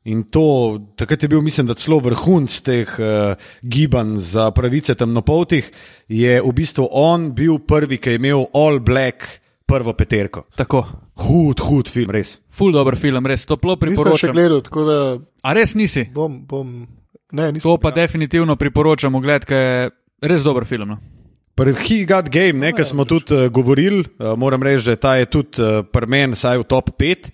[0.10, 5.68] in to, takrat je bil, mislim, da celo vrhunc teh uh, gibanj za pravice temnopoltih,
[6.08, 9.28] je v bistvu on bil prvi, ki je imel All Black
[9.70, 10.44] prvo peterko.
[10.58, 10.82] Tako,
[11.20, 12.40] Hud, hud film, res.
[12.50, 14.34] full dobro film, res toplo Nisem še priporočam.
[14.34, 14.98] gledal, tako da
[15.44, 16.08] A res nisi?
[16.14, 16.42] bom.
[16.48, 16.74] bom
[17.32, 17.62] ne, nisem.
[17.62, 19.90] To pa definitivno priporočam, ogled, ker je
[20.26, 20.90] res dober film.
[20.90, 20.98] No.
[21.56, 25.16] Pri He Got Game, Ja, nekaj smo tudi uh, govorili, uh, moram reči, da ta
[25.16, 27.30] je tudi uh, pri meni, saj v top 5.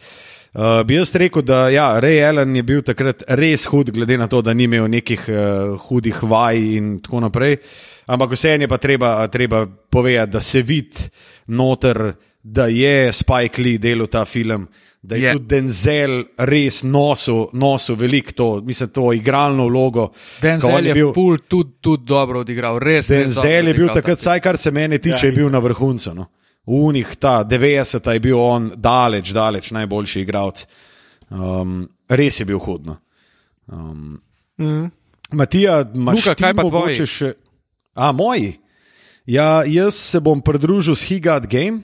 [0.56, 4.30] Uh, bi jaz rekel, da ja, Ray Allen je bil takrat res hud, glede na
[4.32, 7.58] to, da ni imel nekih uh, hudih vaj in tako naprej.
[8.08, 11.10] Ampak vseeno je pa treba, treba povedati, da se vidi
[11.48, 14.68] noter, da je Spike Lee delal ta film.
[15.02, 15.28] Da je Je.
[15.28, 15.34] yeah.
[15.34, 20.08] tudi Denzel res nosil, nosil veliko to, mislim, to igralno vlogo.
[20.42, 23.08] Denzel je bil ful tudi, tudi dobro odigral, res.
[23.08, 26.16] Denzel je bil takrat, ta vsaj kar se mene tiče, Ja, je bil na vrhuncu.
[26.16, 26.26] No.
[26.66, 30.66] Unih, ta 90 je bil on daleč, daleč najboljši igralec.
[31.30, 32.98] Um, res je bil hudno.
[33.70, 34.22] Um,
[34.58, 34.92] Mm.
[35.32, 37.08] Matija, imaš Luka, kaj pa mogoče tvoji?
[37.08, 37.34] Še...
[37.96, 38.54] A, moji.
[39.26, 41.82] Ja, jaz se bom pridružil s Higat Game.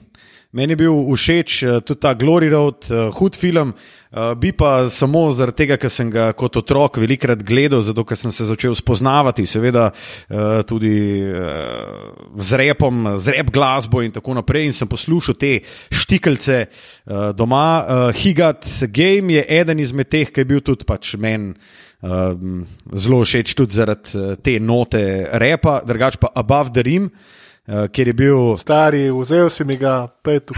[0.52, 4.90] Meni je bil všeč eh, tudi ta Glory Road, uh, hud film, uh, bi pa
[4.92, 8.76] samo zaradi tega, ker sem ga kot otrok velikrat gledal, zato ker sem se začel
[8.76, 10.92] spoznavati, seveda uh, tudi
[11.24, 14.68] uh, z repom, z rep glasbo in tako naprej.
[14.68, 15.54] In sem poslušal te
[15.88, 17.66] štikelce uh, doma.
[17.80, 21.56] Uh, Higat Game je eden izmed teh, ki je bil tudi pač meni.
[22.02, 25.00] Zelo všeč tudi zaradi uh, te note
[25.38, 27.08] repa, drugač pa Above the Rim,
[27.68, 28.40] uh, kjer je bil.
[28.56, 30.50] Stari, vzel si mi ga, pet,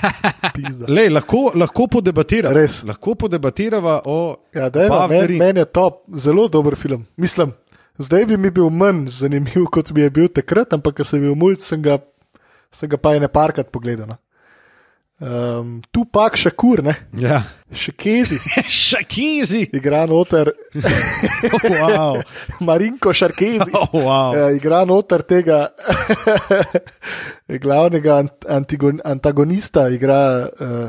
[0.56, 0.88] pizda.
[0.88, 2.54] Lej, lahko, lahko podebatiramo.
[2.56, 2.80] Res.
[2.88, 4.20] Lahko podebatirava o
[4.54, 7.06] Ja, the men, meni je top, zelo dober film.
[7.16, 7.52] Mislim,
[7.98, 11.36] zdaj bi mi bil manj zanimiv, kot mi je bil takrat, ampak ko sem bil
[11.38, 12.00] mulj, sem ga,
[12.72, 14.16] sem ga pa ene parkrat pogledal.
[15.20, 16.94] Um, tu pak še kur, ne?
[17.20, 17.42] Ja.
[17.70, 19.66] Še kezi, Šakizi!
[19.76, 20.48] igra noter,
[21.68, 22.22] wow.
[22.64, 23.68] Marinko Šarkezi.
[23.76, 24.32] Oh, wow.
[24.38, 25.58] Ja, igra noter tega
[27.64, 30.88] glavnega ant antigon, antagonista, igra uh,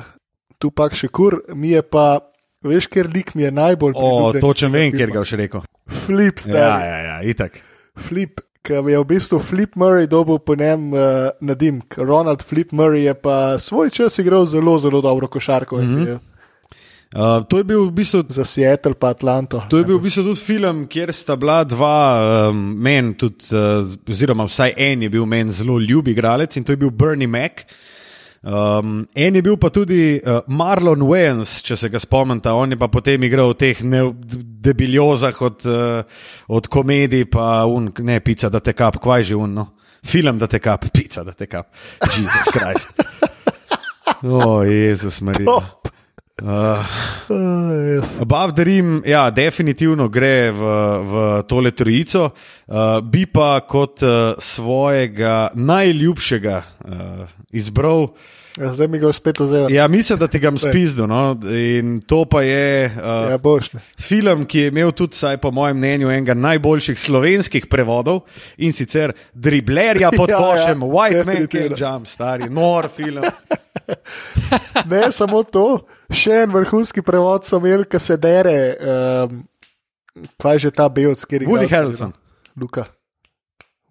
[0.61, 2.19] tu pak še kur, mi je pa,
[2.63, 5.13] veš, ker lik mi je najbolj O, točen tega vem, kjer filma.
[5.19, 5.67] ga boš rekel.
[5.91, 6.87] Flip, Ja, stari.
[6.87, 7.59] ja, ja, itak.
[7.99, 10.99] Flip, ki je v bistvu Flip Murray dobil po njem uh,
[11.41, 11.97] nadimk.
[11.97, 15.77] Ronald Flip Murray je pa svoj čas igral zelo, zelo dobro košarko.
[15.77, 16.19] Mm -hmm.
[17.11, 18.23] Uh, to je bil v bistvu.
[18.29, 19.63] Za Seattle pa Atlanto.
[19.69, 23.83] To je bil v bistvu tudi film, kjer sta bila dva, um, meni tudi, uh,
[24.07, 27.67] oziroma vsaj en je bil meni zelo ljub igralec in to je bil Bernie Mac.
[28.41, 32.77] Um, en je bil pa tudi uh, Marlon Wayans, če se ga spomnite, on je
[32.81, 34.01] pa potem igral v teh ne,
[34.65, 39.53] debiljozah od, uh, od komedij, pa un, ne pica, da te kap, kvaj že un,
[39.59, 39.67] no.
[40.01, 41.69] film, da te kap, pica, da te kap,
[42.09, 42.97] Jezus Krist.
[44.21, 45.45] O, Jezus Marija.
[45.45, 45.87] Top.
[46.41, 46.85] Uh,
[47.31, 48.19] Uh, yes.
[48.21, 50.63] Above the Rim, ja, definitivno gre v,
[51.07, 57.23] v tole trojico, uh, bi pa kot uh, svojega najljubšega uh,
[57.55, 58.09] izbral.
[58.59, 59.69] Ja, Zdaj mi ga spet vzel.
[59.71, 61.07] Ja, Ja, mislim, da ti ga spizdo.
[61.07, 61.37] No?
[61.55, 63.73] In to pa je uh, ja boš.
[63.73, 63.81] Ne.
[63.99, 68.21] film, ki je imel tudi, saj po mojem mnenju, enega najboljših slovenskih prevodov
[68.57, 71.77] in sicer Driblerja pod Ja, ja, košem, White Man definitivno.
[71.77, 73.23] Can't Jump, stari, nor film.
[74.91, 75.81] Ne samo to,
[76.13, 78.75] še en vrhunski prevod so imeli, ki se dere.
[78.77, 79.43] Um,
[80.39, 82.13] kaj je že ta belc, kjer je Woody Harrelson.
[82.59, 82.85] Luka.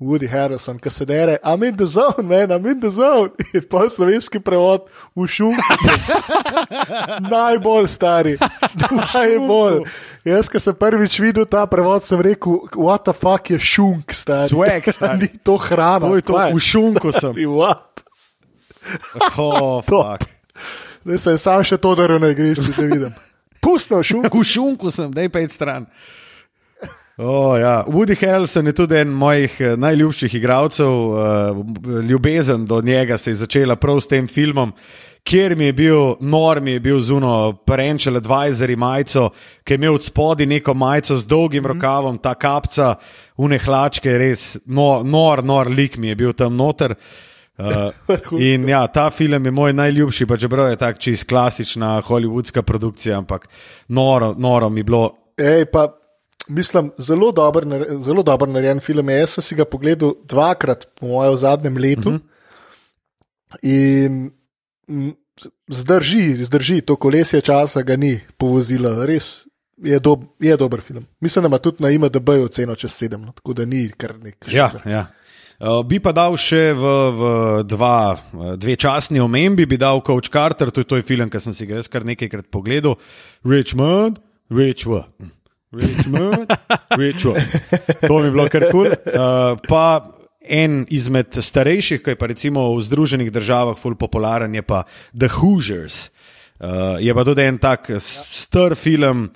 [0.01, 3.30] Woody Harrelson, ki se dere, I'm in the zone, man, I'm in the zone.
[3.55, 5.76] In pa slovenski prevod v šumku.
[7.34, 8.38] Najbolj stari,
[8.96, 9.84] najbolj.
[10.24, 14.48] Jaz, ki sem prvič videl ta prevod, sem rekel, what the fuck je šunk, stari.
[14.48, 15.28] Swag, stari.
[15.28, 16.09] Ni to hrana.
[16.09, 17.36] To je to, v šunku sem.
[17.53, 18.01] What?
[19.36, 20.24] Oh, fuck.
[21.05, 23.12] Zdaj sem sam še to daril na igrišču, da vidim.
[23.61, 24.32] Pustno šunk.
[24.32, 25.84] V šunku sem, da je pet stran.
[27.22, 27.84] Oh, ja.
[27.84, 30.88] Woody Harrelson je tudi en mojih eh, najljubših igralcev.
[30.88, 31.20] Uh,
[32.08, 34.72] ljubezen do njega se je začela prav s tem filmom,
[35.24, 39.30] kjer mi je bil, nor mi je bil zuno, parenčel advisor majico,
[39.64, 42.94] ki je imel od spodaj neko majico z dolgim rokavom, ta kapca,
[43.36, 46.96] unehlačke, res no, nor, nor lik mi je bil tam noter.
[47.58, 47.92] Uh,
[48.52, 53.18] in ja, ta film je moj najljubši, pa čeprav je tako čist klasična hollywoodska produkcija,
[53.18, 53.48] ampak
[53.88, 55.10] noro, noro mi je bilo.
[55.36, 55.99] Ej, pa,
[56.51, 57.64] mislim, zelo dober,
[58.03, 59.11] zelo dober narejen film.
[59.14, 62.11] Jaz sem si ga pogledal dvakrat, po mojem, v zadnjem letu.
[62.11, 62.28] Uh -huh.
[63.62, 64.30] In
[65.68, 69.07] zdrži, zdrži, to kolesje časa ga ni povozilo.
[69.07, 69.46] Res
[69.84, 71.07] je, dob, je dober film.
[71.20, 74.44] Mislim, da ima tudi na IMDB oceno čez sedem, no, tako da ni kar nek.
[74.53, 75.07] Ja, ja.
[75.61, 77.22] Uh, bi pa dal še v, v
[77.68, 81.40] dva, eh, dve časni omembi, bi dal Coach Carter, to je, to je film, ki
[81.40, 82.96] sem si ga jaz kar nekajkrat pogledal.
[83.44, 85.36] Richmond, Richmond.
[85.72, 86.50] Richmond.
[88.06, 88.90] To mi je bilo kar kul.
[88.90, 89.14] Cool.
[89.14, 90.10] Uh, pa
[90.40, 94.82] en izmed starejših, ki je pa recimo v Združenih državah ful popularen, je pa
[95.14, 96.10] The Hoosiers.
[96.60, 99.30] Uh, je pa tudi en tak star film.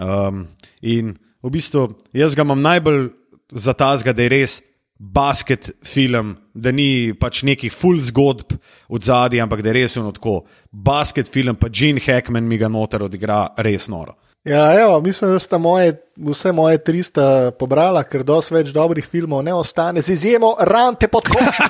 [0.00, 0.46] Um,
[0.80, 3.10] in v bistvu jaz ga imam najbolj
[3.50, 4.60] za ta zga, da je res
[5.00, 8.52] basket film, da ni pač nekih full zgodb
[8.88, 10.44] od zadaj, ampak da je res ono tako.
[10.70, 14.14] Basket film, pa Gene Hackman mi ga noter odigra res noro.
[14.44, 19.04] Ja, evo, mislim, da sta moje, vse moje tri sta pobrala, ker dosti več dobrih
[19.04, 21.68] filmov ne ostane, z izjemo rante pod košem.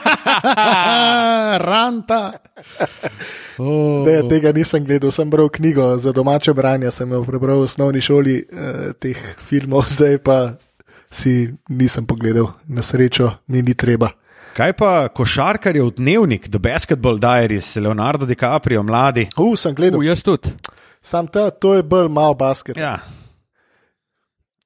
[1.70, 2.22] Ranta.
[3.58, 4.06] Oh.
[4.06, 8.00] Ne, tega nisem gledal, sem bral knjigo za domače branje, sem jo prebral v osnovni
[8.00, 10.38] šoli eh, teh filmov, zdaj pa
[11.10, 14.14] si nisem pogledal, na srečo mi ni treba.
[14.54, 19.26] Kaj pa košarkarjev dnevnik, The Basketball Diaries, Leonardo DiCaprio, mladi?
[19.36, 20.54] Uf, sem gledal, U, jaz tudi.
[21.03, 22.76] Sam ta, to je bolj mal basket.
[22.76, 22.98] Ja.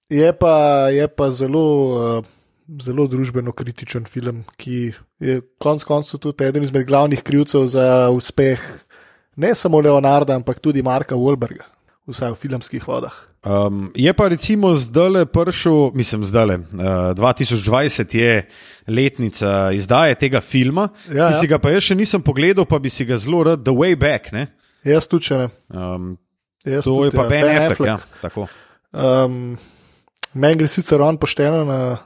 [0.08, 1.66] Je pa, je pa zelo,
[2.18, 2.24] uh,
[2.82, 8.62] zelo družbeno kritičen film, ki je konec koncev tudi eden izmed glavnih krivcev za uspeh
[9.36, 11.66] ne samo Leonarda, ampak tudi Marka Wolberga,
[12.06, 13.14] vsaj v filmskih vodah.
[13.44, 18.48] Um, je pa recimo zdaj prišel, mislim, zdaj uh, 2020 je
[18.88, 21.40] letnica izdaje tega filma, Ja, ki ja.
[21.40, 23.98] si ga pa jaz še nisem pogledal, pa bi si ga zelo rad, The Way
[24.00, 24.32] Back.
[24.32, 24.48] Ne?
[24.84, 25.48] Jaz tudi če ne.
[25.68, 26.14] Um,
[26.64, 27.28] Jaz to je pa ja.
[27.28, 27.86] Ben Ben Affleck.
[27.86, 28.20] Ja, Affleck.
[28.20, 28.46] tako.
[28.92, 29.58] Um,
[30.34, 31.98] Meni gre sicer on pošteno na,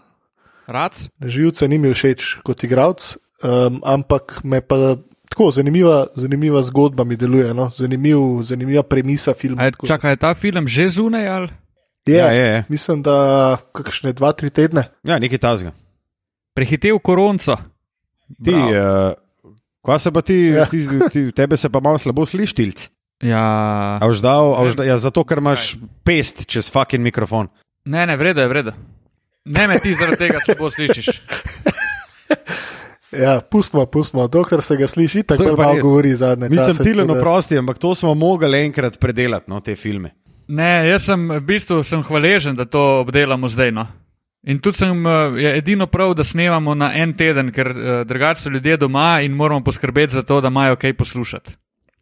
[0.67, 1.09] Rac?
[1.19, 4.97] živce, ni mi všeč kot igralec, um, ampak me pa
[5.31, 7.55] tako zanimiva, zanimiva zgodba mi deluje.
[7.55, 7.71] No?
[7.71, 9.63] Zanimiv, zanimiva premisa filma.
[9.63, 11.49] Je, čakaj, je ta film že zunaj ali?
[12.07, 12.65] Je, Ja, je, je.
[12.69, 14.89] Mislim, da kakšne dva, tri tedne.
[15.03, 15.73] Ja, nekaj tazga.
[16.55, 17.57] Prehitev koronco.
[18.35, 19.13] Ti, Bravo.
[19.13, 19.13] uh,
[19.81, 20.65] Kva se pa ti, Ja.
[20.67, 22.89] ti, ti, tebe se pa malo slabo sliši, tilc.
[23.23, 27.49] Ja, A boš dal, a boš dal, ja, zato, ker imaš pest čez fucking mikrofon.
[27.85, 28.73] ne, ne, vredo je, vredo.
[29.45, 31.09] Ne me ti zaradi tega slabo slišiš.
[33.13, 34.29] Ja, pustimo, pustimo.
[34.29, 37.59] Dokler se ga sliši, tako pa malo govori zadnje Nisem čase, tilen tako da- oprosti,
[37.59, 40.11] ampak to smo mogli enkrat predelati, no, te filme.
[40.49, 43.73] Ne, jaz sem v bistvu sem hvaležen, da to obdelamo zdaj.
[43.73, 43.87] No.
[44.47, 48.41] In tudi sem, eh, je edino prav, da snemamo na en teden, ker uh, drugače
[48.43, 51.57] so ljudje doma in moramo poskrbeti za to, da imajo kaj poslušati.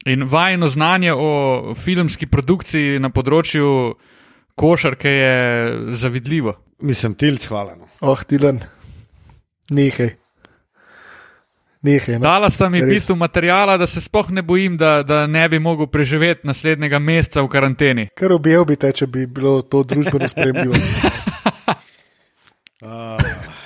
[0.06, 3.96] In vajno znanje o filmski produkciji na področju
[4.54, 5.34] košarke je
[5.98, 6.54] zavidljivo.
[6.80, 7.74] Mislim, tilc, hvala.
[7.74, 7.88] No.
[8.00, 8.60] Oh, tilen,
[9.70, 10.12] nehaj.
[11.82, 12.18] Nehaj.
[12.18, 12.22] No.
[12.26, 15.58] Dala sta mi v bistvu materijala, da se sploh ne bojim, da, da ne bi
[15.58, 18.08] mogel preživeti naslednjega meseca v karanteni.
[18.14, 20.78] Kar objel bi te, če bi bilo to družbeno sprejemljivo.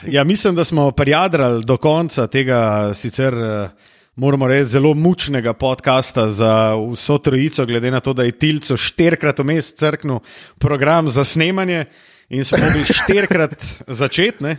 [0.08, 3.34] Ja, mislim, da smo prijadrali do konca tega sicer.
[3.34, 8.76] eh, Moramo reči, zelo mučnega podcasta za vso trojico, glede na to, da je Tilco
[8.76, 10.18] štirikrat vmes crknil
[10.58, 11.84] program za snemanje
[12.28, 13.54] in smo mogli štirikrat
[13.86, 14.44] začeti.
[14.44, 14.56] ne.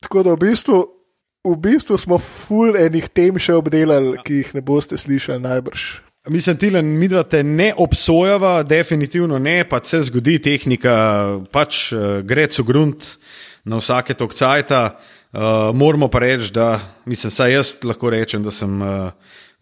[0.00, 0.78] Tako da v bistvu,
[1.44, 5.88] v bistvu smo full enih tem še obdelali, ki jih ne boste slišali najbrž.
[6.30, 10.94] Mislim, Tilen, mi dva te ne obsojava, definitivno ne, pa se zgodi tehnika,
[11.50, 13.16] pač uh, gre co grunt
[13.64, 14.84] na vsake tok cajta.
[15.34, 19.10] Uh, moramo pa reči, da mislim, saj jaz lahko rečem, da sem uh,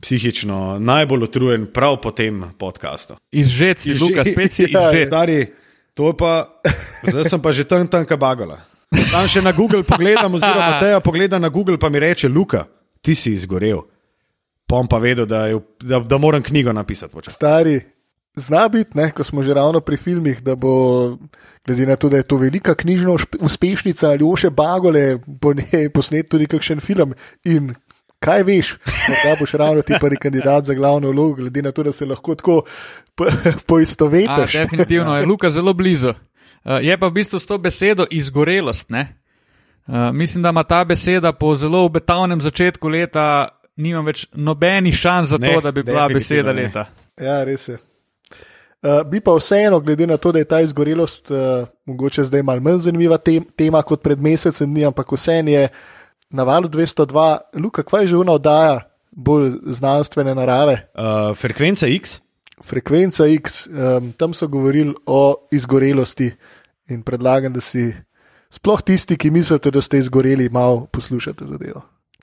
[0.01, 3.17] psihično najbolj utrujen prav po tem podkastu.
[3.31, 4.03] Izžet si, Izžet.
[4.03, 5.09] Luka, spet si Ja, izžet.
[5.09, 5.47] Stari,
[5.95, 6.61] to pa,
[7.09, 8.61] zdaj sem pa že tam tanka bagala.
[9.09, 12.67] Tam še na Google pogledam, oziroma teja pogleda na Google, pa mi reče, Luka,
[13.01, 13.81] ti si izgorel.
[14.69, 17.13] Pom pa vedel, da, je, da, da moram knjigo napisati.
[17.13, 17.35] počasi.
[17.35, 17.81] Stari,
[18.37, 21.17] zna biti, ne, ko smo že ravno pri filmih, da bo,
[21.65, 23.11] glede na to, da je to velika knjižna
[23.41, 27.15] uspešnica ali oše bagole, bo ne posnet tudi kakšen film.
[27.45, 27.75] In
[28.19, 28.77] kaj veš,
[29.19, 32.35] da boš ravno ti prvi kandidat za glavno vlogo, glede na to, da se lahko
[32.35, 32.63] tako
[33.15, 34.53] po- A, poistovetiš.
[34.55, 36.09] definitivno je Luka zelo blizu.
[36.65, 38.91] Uh, je pa v bistvu s to besedo izgorelost.
[38.91, 39.19] ne?
[39.87, 45.29] Uh, mislim, da ima ta beseda po zelo obetavnem začetku leta, nima več nobenih šans
[45.29, 46.63] za to, Ne, da bi bila beseda ne.
[46.63, 46.87] leta.
[47.21, 47.79] Ja, res je.
[48.83, 52.61] Uh, bi pa vseeno, glede na to, da je ta izgorelost uh, mogoče zdaj malo
[52.61, 55.69] manj zanimiva tem, tema kot pred mesecem dni, ampak vseeno je
[56.31, 58.81] na valu 202, Luka, kaj že ona oddaja
[59.11, 62.19] bolj znanstvene narave, Uh, frekvenca X,
[62.63, 66.33] frekvenca X, um, tam so govorili o izgorelosti
[66.89, 67.93] in predlagam, da si
[68.51, 71.83] sploh tisti, ki mislite, da ste izgoreli, malo poslušate zadevo.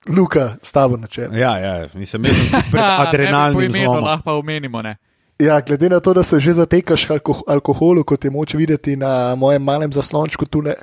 [0.10, 1.36] Luka, s tabo na čelu.
[1.36, 4.82] ja, ja, nisem imel bi po imenu lahko omenimo.
[4.82, 4.97] Ne?
[5.40, 8.96] Ja, glede na to, da se že zatekaš k alko alkoholu, kot je moč videti
[8.96, 10.76] na mojem malem zaslončku tule.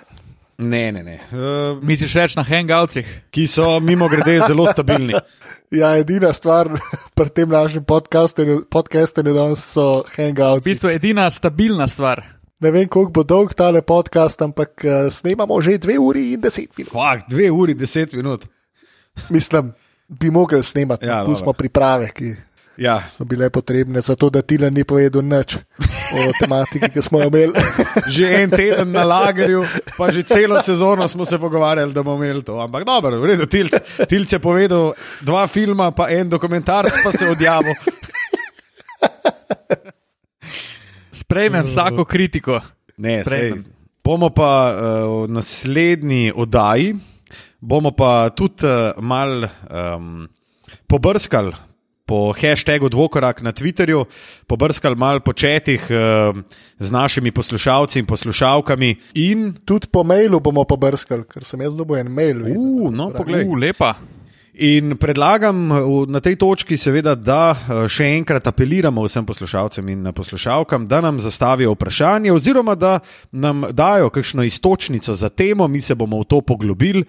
[0.58, 1.20] Ne, ne, ne.
[1.28, 3.04] Uh, Misliš reči na hangoutsih?
[3.30, 5.14] ki so mimo grede zelo stabilni.
[5.70, 6.68] Ja, edina stvar
[7.14, 10.64] pri tem našem podkastu danes so V hangouts.
[10.64, 12.22] bistvu edina stabilna stvar.
[12.60, 16.70] Ne vem, koliko bo dolg tale podcast, ampak uh, snemamo že dve uri in deset
[16.78, 16.92] minut.
[16.92, 18.46] Fak, dve uri, deset minut.
[19.30, 19.72] Mislim,
[20.08, 22.36] bi mogli snemati, Ja, tu smo priprave, ki
[22.76, 25.56] Ja, so bile potrebne, zato da Tilan ni povedal nič
[26.12, 27.56] o tematiki, ki smo jo imeli.
[28.14, 29.64] že en teden na lagerju,
[29.96, 32.60] pa že celo sezono smo se pogovarjali, da bomo imeli to.
[32.60, 33.72] Ampak dobro, v redu, Tilc,
[34.08, 34.92] Tilc je povedal
[35.24, 37.74] dva filma, pa en dokumentarc, pa se odjavil.
[41.24, 42.60] Sprejmem vsako kritiko.
[43.00, 43.64] Ne, sej, Sprejmem.
[44.04, 46.92] bomo pa uh, v naslednji oddaji,
[47.56, 50.28] bomo pa tudi uh, mal um,
[50.84, 51.75] pobrskali
[52.06, 54.04] po hashtagu Dvokorak na Twitterju,
[54.46, 56.38] pobrskali mal po četih uh,
[56.78, 58.96] z našimi poslušalci in poslušalkami.
[59.14, 62.42] In, Tudi po mailu bomo pobrskali, ker sem jaz dobil en mail.
[62.44, 62.62] vidite.
[62.62, 63.44] uh, no, poglej.
[63.44, 63.94] U, lepa.
[64.56, 70.12] In predlagam v- na tej točki, seveda, da eh, še enkrat apeliramo vsem poslušalcem in
[70.14, 73.00] poslušalkam, da nam zastavijo vprašanje, oziroma da
[73.32, 77.04] nam dajo kakšno istočnico za temo, mi se bomo v to poglobili.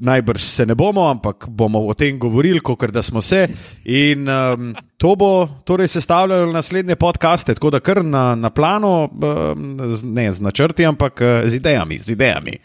[0.00, 3.48] Najbrž se ne bomo, ampak bomo o tem govorili, kot da smo se.
[3.84, 9.76] In um, to bo torej sestavljalo naslednje podcaste, tako da kar na, na plano, um,
[10.02, 11.98] ne z načrti, ampak eh, z idejami.
[11.98, 12.56] Z idejami.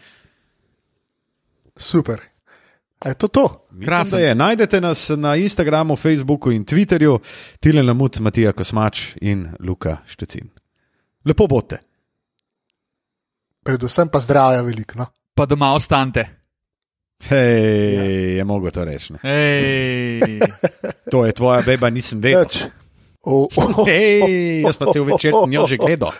[1.77, 2.19] Super.
[3.05, 3.67] Je to to?
[3.71, 4.35] Mislim, je.
[4.35, 7.19] Najdete nas na Instagramu, Facebooku in Twitterju,
[7.59, 10.49] Tilen Lamut, Matija Kosmač in Luka Štecin.
[11.25, 11.79] Lepo bote.
[13.63, 14.97] Predvsem pa zdravja veliko.
[14.97, 15.05] No?
[15.35, 16.44] Pa doma ostante.
[17.23, 18.03] Hej, ja.
[18.37, 19.13] je mogo to reči.
[19.13, 19.19] ne.
[19.23, 20.39] Ej.
[21.11, 22.43] To je tvoja beba, nisem vedel.
[22.43, 22.67] Nič.
[23.25, 26.13] O, o, Hej, jaz pa cel večer njo že gledal.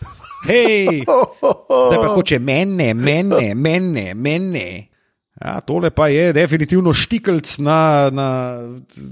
[0.46, 4.90] Hej, zdaj pa hoče mene, mene, mene, mene.
[5.36, 8.28] Ja, tole pa je definitivno štikelc na, na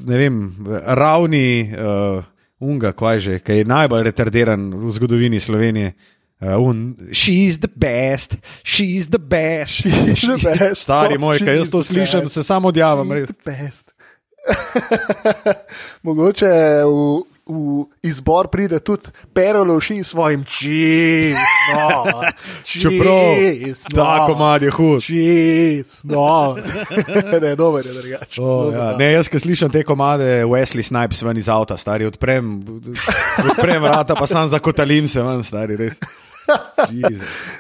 [0.08, 0.56] vem,
[0.86, 2.24] ravni uh,
[2.64, 5.94] unga, kaj že, ki je najbolj retardiran v zgodovini Slovenije.
[6.44, 9.72] Uh, un, she's the best, she's the best.
[9.72, 10.82] She's the best.
[10.82, 12.34] Stari moj, kaj jaz to slišim, best.
[12.34, 12.72] se samo
[13.46, 13.94] best.
[16.04, 16.52] Mogoče
[16.84, 21.88] v, v izbor pride tudi Perolovši s svojim čisno.
[22.72, 23.40] Čeprav
[23.96, 25.04] ta komad je hud.
[25.04, 26.58] Čisno.
[27.42, 28.42] ne, dober je drugače.
[28.42, 28.98] Oh, ja.
[28.98, 32.60] Ne, jaz, ki slišim te komade, Wesley Snipes ven iz avta, stari odprem,
[33.50, 35.96] odprem vrata, pa sam zakotalim se ven, stari res.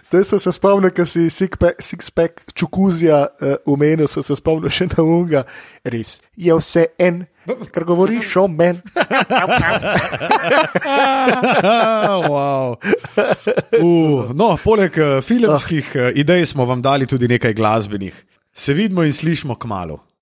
[0.08, 2.12] Zdaj sem se spomnil, ko si six-pack six
[2.56, 5.44] čukuzija uh, umenil, sem se spomnil še na unga.
[5.88, 7.26] Res je vse en,
[7.74, 8.80] kar govoriš o meni.
[12.30, 12.76] wow.
[13.80, 18.16] uh, no, poleg uh, filmskih uh, idej smo vam dali tudi nekaj glasbenih.
[18.54, 20.00] Se vidimo in slišmo k malu.